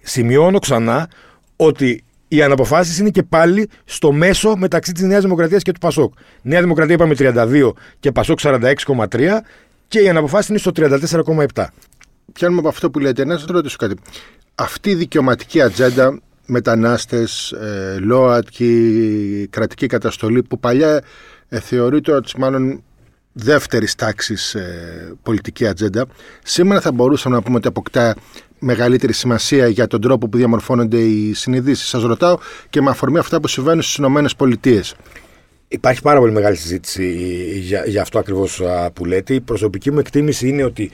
Σημειώνω 0.00 0.58
ξανά 0.58 1.08
ότι 1.56 2.04
οι 2.28 2.42
αναποφάσεις 2.42 2.98
είναι 2.98 3.10
και 3.10 3.22
πάλι 3.22 3.68
στο 3.84 4.12
μέσο 4.12 4.56
μεταξύ 4.56 4.92
της 4.92 5.02
Νέας 5.02 5.22
Δημοκρατίας 5.22 5.62
και 5.62 5.72
του 5.72 5.78
Πασόκ. 5.78 6.12
Νέα 6.42 6.60
Δημοκρατία 6.60 6.94
είπαμε 6.94 7.14
32 7.18 7.72
και 8.00 8.12
Πασόκ 8.12 8.38
46,3 8.42 9.40
και 9.92 10.00
η 10.00 10.08
αναποφάση 10.08 10.46
είναι 10.50 10.60
στο 10.60 10.70
34,7. 10.74 11.64
Πιάνουμε 12.32 12.60
από 12.60 12.68
αυτό 12.68 12.90
που 12.90 12.98
λέτε. 12.98 13.24
Να 13.24 13.38
σας 13.38 13.46
ρωτήσω 13.48 13.76
κάτι. 13.76 13.96
Αυτή 14.54 14.90
η 14.90 14.94
δικαιωματική 14.94 15.60
ατζέντα 15.60 16.20
μετανάστες, 16.46 17.52
ε, 17.52 17.96
ΛΟΑΤ 18.00 18.46
και 18.50 18.64
η 18.64 19.46
κρατική 19.46 19.86
καταστολή 19.86 20.42
που 20.42 20.58
παλιά 20.58 21.02
ε, 21.48 21.60
θεωρείται 21.60 22.12
ότι 22.12 22.38
μάλλον 22.38 22.82
δεύτερης 23.32 23.94
τάξης 23.94 24.54
ε, 24.54 25.16
πολιτική 25.22 25.66
ατζέντα, 25.66 26.06
σήμερα 26.44 26.80
θα 26.80 26.92
μπορούσαμε 26.92 27.36
να 27.36 27.42
πούμε 27.42 27.56
ότι 27.56 27.68
αποκτά 27.68 28.16
μεγαλύτερη 28.58 29.12
σημασία 29.12 29.68
για 29.68 29.86
τον 29.86 30.00
τρόπο 30.00 30.28
που 30.28 30.36
διαμορφώνονται 30.36 30.98
οι 30.98 31.32
συνειδήσεις. 31.34 31.88
Σας 31.88 32.02
ρωτάω 32.02 32.38
και 32.70 32.82
με 32.82 32.90
αφορμή 32.90 33.18
αυτά 33.18 33.40
που 33.40 33.48
συμβαίνουν 33.48 33.82
στις 33.82 34.04
ΗΠΑ. 34.38 34.82
Υπάρχει 35.72 36.02
πάρα 36.02 36.18
πολύ 36.18 36.32
μεγάλη 36.32 36.56
συζήτηση 36.56 37.12
για, 37.58 37.84
για 37.86 38.02
αυτό 38.02 38.18
ακριβώς 38.18 38.62
που 38.92 39.04
λέτε. 39.04 39.34
Η 39.34 39.40
προσωπική 39.40 39.90
μου 39.90 39.98
εκτίμηση 39.98 40.48
είναι 40.48 40.64
ότι 40.64 40.90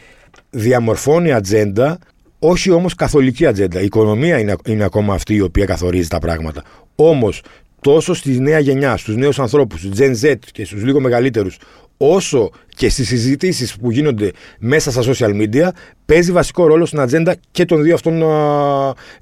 διαμορφώνει 0.51 1.33
ατζέντα, 1.33 1.99
όχι 2.39 2.71
όμως 2.71 2.95
καθολική 2.95 3.47
ατζέντα. 3.47 3.81
Η 3.81 3.85
οικονομία 3.85 4.39
είναι, 4.39 4.57
είναι 4.67 4.85
ακόμα 4.85 5.15
αυτή 5.15 5.35
η 5.35 5.41
οποία 5.41 5.65
καθορίζει 5.65 6.09
τα 6.09 6.19
πράγματα. 6.19 6.63
Όμως, 6.95 7.43
τόσο 7.81 8.15
στη 8.15 8.41
νέα 8.41 8.59
γενιά, 8.59 8.97
στους 8.97 9.17
νέους 9.17 9.39
ανθρώπους, 9.39 9.81
στους 9.81 9.99
Gen 9.99 10.25
Z 10.25 10.35
και 10.53 10.65
στους 10.65 10.83
λίγο 10.85 11.01
μεγαλύτερους, 11.01 11.59
όσο 11.97 12.51
και 12.69 12.89
στις 12.89 13.09
συζητήσεις 13.09 13.77
που 13.77 13.91
γίνονται 13.91 14.31
μέσα 14.59 14.91
στα 14.91 15.03
social 15.03 15.43
media, 15.43 15.69
παίζει 16.07 16.33
βασικό 16.33 16.67
ρόλο 16.67 16.87
στην 16.87 17.01
ατζέντα 17.01 17.37
και 17.51 17.65
των 17.65 17.83
δύο 17.83 17.95
αυτών 17.95 18.23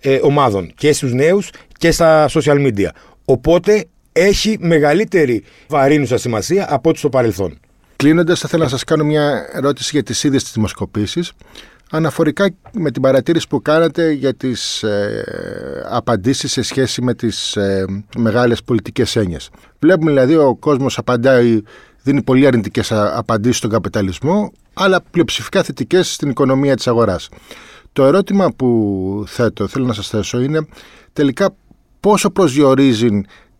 ε, 0.01 0.19
ομάδων. 0.23 0.73
Και 0.75 0.93
στους 0.93 1.13
νέους 1.13 1.51
και 1.79 1.91
στα 1.91 2.29
social 2.29 2.67
media. 2.67 2.89
Οπότε 3.25 3.85
έχει 4.17 4.57
μεγαλύτερη 4.61 5.45
βαρύνουσα 5.69 6.17
σημασία 6.17 6.67
από 6.71 6.89
ό,τι 6.89 6.99
στο 6.99 7.09
παρελθόν. 7.09 7.59
Κλείνοντας, 7.97 8.41
θα 8.41 8.45
ήθελα 8.49 8.65
να 8.65 8.71
σας 8.71 8.85
κάνω 8.85 9.05
μια 9.05 9.49
ερώτηση 9.53 9.91
για 9.93 10.03
τις 10.03 10.25
ίδιε 10.25 10.39
τι 10.39 10.51
δημοσκοπήσεις. 10.53 11.33
Αναφορικά 11.91 12.51
με 12.73 12.91
την 12.91 13.03
παρατήρηση 13.03 13.49
που 13.49 13.63
κάνατε 13.63 14.11
για 14.11 14.35
τις 14.35 14.83
ε, 14.83 15.25
απαντήσεις 15.91 16.53
σε 16.53 16.63
σχέση 16.63 17.03
με 17.03 17.15
τις 17.15 17.57
ε, 17.57 17.85
μεγάλες 18.17 18.63
πολιτικές 18.63 19.17
έννοιες. 19.17 19.51
Βλέπουμε 19.79 20.11
δηλαδή 20.11 20.37
ο 20.37 20.55
κόσμος 20.55 20.99
απαντάει, 20.99 21.61
δίνει 22.03 22.23
πολύ 22.23 22.47
αρνητικές 22.47 22.93
απαντήσεις 22.93 23.57
στον 23.57 23.71
καπιταλισμό, 23.71 24.53
αλλά 24.75 25.03
πλειοψηφικά 25.11 25.63
θετικές 25.63 26.15
στην 26.15 26.31
οικονομία 26.31 26.77
της 26.77 26.87
αγοράς. 26.87 27.29
Το 27.93 28.05
ερώτημα 28.05 28.49
που 28.57 29.25
θέτω, 29.27 29.67
θέλω 29.67 29.87
να 29.87 29.93
σας 29.93 30.09
θέσω, 30.09 30.41
είναι 30.41 30.67
τελικά 31.13 31.55
πόσο 32.01 32.31
προσδιορίζει 32.31 33.09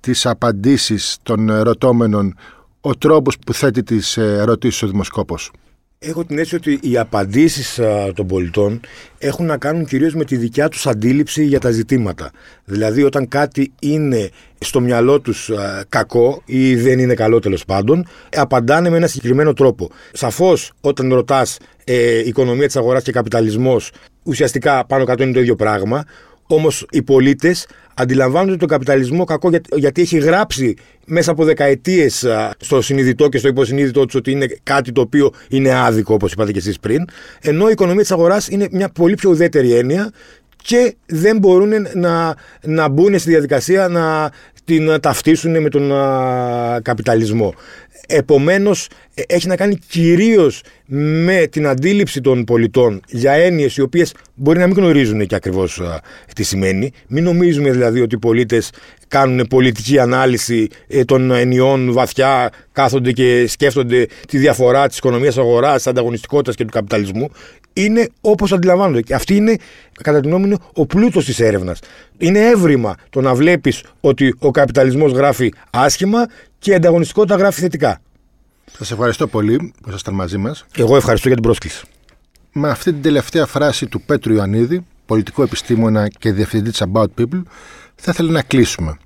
τις 0.01 0.27
απαντήσεις 0.27 1.17
των 1.23 1.49
ερωτώμενων 1.49 2.35
ο 2.81 2.95
τρόπος 2.95 3.39
που 3.47 3.53
θέτει 3.53 3.83
τις 3.83 4.17
ερωτήσεις 4.17 4.83
ο 4.83 4.87
δημοσκόπος. 4.87 5.51
Έχω 5.99 6.25
την 6.25 6.39
αίσθηση 6.39 6.55
ότι 6.57 6.89
οι 6.89 6.99
απαντήσεις 6.99 7.81
των 8.15 8.27
πολιτών 8.27 8.81
έχουν 9.19 9.47
να 9.47 9.57
κάνουν 9.57 9.85
κυρίως 9.85 10.15
με 10.15 10.25
τη 10.25 10.37
δικιά 10.37 10.69
τους 10.69 10.87
αντίληψη 10.87 11.45
για 11.45 11.61
τα 11.61 11.71
ζητήματα. 11.71 12.31
Δηλαδή 12.65 13.03
όταν 13.03 13.29
κάτι 13.29 13.73
είναι 13.81 14.31
στο 14.59 14.81
μυαλό 14.81 15.21
τους 15.21 15.51
κακό 15.89 16.43
ή 16.45 16.77
δεν 16.77 16.99
είναι 16.99 17.15
καλό 17.15 17.39
τέλος 17.39 17.65
πάντων, 17.65 18.07
απαντάνε 18.37 18.91
με 18.91 18.97
ένα 18.97 19.07
συγκεκριμένο 19.07 19.53
τρόπο. 19.53 19.91
Σαφώς 20.13 20.73
όταν 20.81 21.15
ρωτάς 21.15 21.59
ε, 21.85 22.19
οικονομία 22.19 22.67
της 22.67 22.77
αγοράς 22.77 23.03
και 23.03 23.13
καπιταλισμός, 23.13 23.91
ουσιαστικά 24.23 24.87
πάνω 24.87 25.05
κάτω 25.05 25.23
είναι 25.23 25.33
το 25.33 25.41
ίδιο 25.41 25.57
πράγμα. 25.57 26.05
Όμως 26.47 26.87
οι 26.91 27.03
πολίτες 27.03 27.67
αντιλαμβάνονται 27.95 28.57
τον 28.57 28.69
καπιταλισμό 28.69 29.25
κακό 29.25 29.51
γιατί 29.77 30.01
έχει 30.01 30.19
γράψει 30.19 30.77
μέσα 31.07 31.31
από 31.31 31.45
δεκαετίες 31.45 32.27
στο 32.59 32.81
συνειδητό 32.83 33.29
και 33.29 33.39
στο 33.39 33.49
υποσυνείδητό 33.49 34.05
τους 34.05 34.15
ότι 34.15 34.31
είναι 34.31 34.47
κάτι 34.63 34.93
το 34.93 35.01
οποίο 35.01 35.33
είναι 35.49 35.75
άδικο, 35.75 36.15
όπως 36.15 36.33
είπατε 36.33 36.53
και 36.53 36.59
εσείς 36.59 36.79
πριν. 36.79 37.05
Ενώ 37.41 37.69
η 37.69 37.71
οικονομία 37.71 38.01
της 38.01 38.11
αγοράς 38.13 38.49
είναι 38.49 38.69
μια 38.71 38.89
πολύ 38.89 39.15
πιο 39.15 39.31
ουδέτερη 39.31 39.73
έννοια 39.73 40.13
και 40.57 40.97
δεν 41.07 41.39
μπορούν 41.39 41.73
να, 41.95 42.37
να 42.63 42.89
μπουν 42.89 43.19
στη 43.19 43.31
διαδικασία 43.31 43.89
να 43.89 44.33
την 44.65 45.01
ταυτίσουν 45.01 45.61
με 45.61 45.69
τον 45.69 45.89
καπιταλισμό. 46.83 47.55
Επομένως 48.09 48.89
ε, 49.15 49.23
έχει 49.27 49.47
να 49.47 49.57
κάνει 49.57 49.77
κυρίως 49.89 50.63
με 50.87 51.47
την 51.51 51.67
αντίληψη 51.67 52.21
των 52.21 52.45
πολιτών 52.45 53.01
για 53.09 53.33
έννοιες 53.33 53.77
οι 53.77 53.81
οποίες 53.81 54.15
μπορεί 54.35 54.59
να 54.59 54.67
μην 54.67 54.77
γνωρίζουν 54.77 55.27
και 55.27 55.35
ακριβώς 55.35 55.83
τι 56.35 56.43
σημαίνει. 56.43 56.93
Μην 57.09 57.25
νομίζουμε 57.25 57.71
δηλαδή 57.71 58.01
ότι 58.01 58.15
οι 58.15 58.19
πολίτες 58.19 58.71
κάνουν 59.09 59.47
πολιτική 59.47 59.99
ανάλυση 59.99 60.69
ε, 60.89 61.05
των 61.05 61.31
ενιών 61.31 61.93
βαθιά, 61.93 62.51
κάθονται 62.73 63.13
και 63.13 63.45
σκέφτονται 63.49 64.07
τη 64.29 64.39
διαφορά 64.39 64.89
της 64.89 64.99
οικονομίας 64.99 65.39
αγοράς, 65.39 65.77
της 65.77 65.87
ανταγωνιστικότητας 65.87 66.55
και 66.55 66.65
του 66.65 66.71
καπιταλισμού. 66.71 67.31
Είναι 67.73 68.09
όπως 68.21 68.53
αντιλαμβάνονται. 68.53 69.03
Και 69.03 69.15
αυτή 69.15 69.37
είναι, 69.37 69.57
κατά 70.03 70.21
την 70.21 70.31
γνώμη 70.31 70.47
μου, 70.47 70.57
ο 70.75 70.87
πλούτος 70.87 71.25
της 71.25 71.41
έρευνας. 71.41 71.79
Είναι 72.19 72.39
έβριμα 72.39 72.95
το 73.11 73.21
να 73.21 73.35
βλέπεις 73.35 73.83
ότι 74.01 74.35
ο 74.39 74.51
καπιταλισμός 74.51 75.13
γράφει 75.13 75.53
άσχημα 75.71 76.27
και 76.67 76.73
η 76.73 76.75
ανταγωνιστικότητα 76.75 77.37
γράφει 77.37 77.61
θετικά. 77.61 78.01
Σας 78.73 78.91
ευχαριστώ 78.91 79.27
πολύ 79.27 79.73
που 79.83 79.89
ήσασταν 79.89 80.15
μαζί 80.15 80.37
μας. 80.39 80.65
Εγώ 80.77 80.97
ευχαριστώ 80.97 81.27
για 81.27 81.37
την 81.37 81.47
πρόσκληση. 81.47 81.87
Με 82.53 82.69
αυτή 82.69 82.93
την 82.93 83.03
τελευταία 83.03 83.47
φράση 83.47 83.87
του 83.87 84.01
Πέτρου 84.01 84.35
Ιωαννίδη, 84.35 84.87
πολιτικό 85.07 85.43
επιστήμονα 85.43 86.09
και 86.09 86.33
διευθυντή 86.33 86.71
της 86.71 86.83
About 86.93 87.07
People, 87.19 87.43
θα 87.95 88.11
ήθελα 88.11 88.31
να 88.31 88.43
κλείσουμε. 88.43 88.97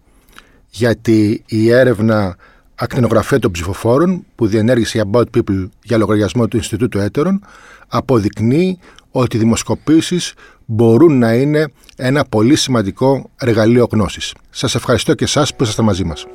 Γιατί 0.71 1.43
η 1.47 1.71
έρευνα 1.71 2.37
ακτινογραφία 2.75 3.39
των 3.39 3.51
ψηφοφόρων 3.51 4.25
που 4.35 4.47
διενέργησε 4.47 4.99
η 4.99 5.03
About 5.13 5.25
People 5.37 5.69
για 5.83 5.99
λογαριασμό 5.99 6.49
του 6.49 6.57
Ινστιτούτου 6.57 6.99
Έτερων 6.99 7.45
αποδεικνύει 7.89 8.79
ότι 9.11 9.37
οι 9.37 9.39
δημοσκοπήσεις 9.39 10.35
μπορούν 10.65 11.19
να 11.19 11.35
είναι 11.35 11.73
ένα 11.97 12.25
πολύ 12.25 12.57
σημαντικό 12.57 13.31
εργαλείο 13.37 13.87
γνώσης. 13.91 14.35
Σας 14.51 14.75
ευχαριστώ 14.75 15.15
και 15.15 15.25
εσάς 15.25 15.55
που 15.55 15.63
ήσασταν 15.63 15.85
μαζί 15.85 16.05
μας. 16.05 16.27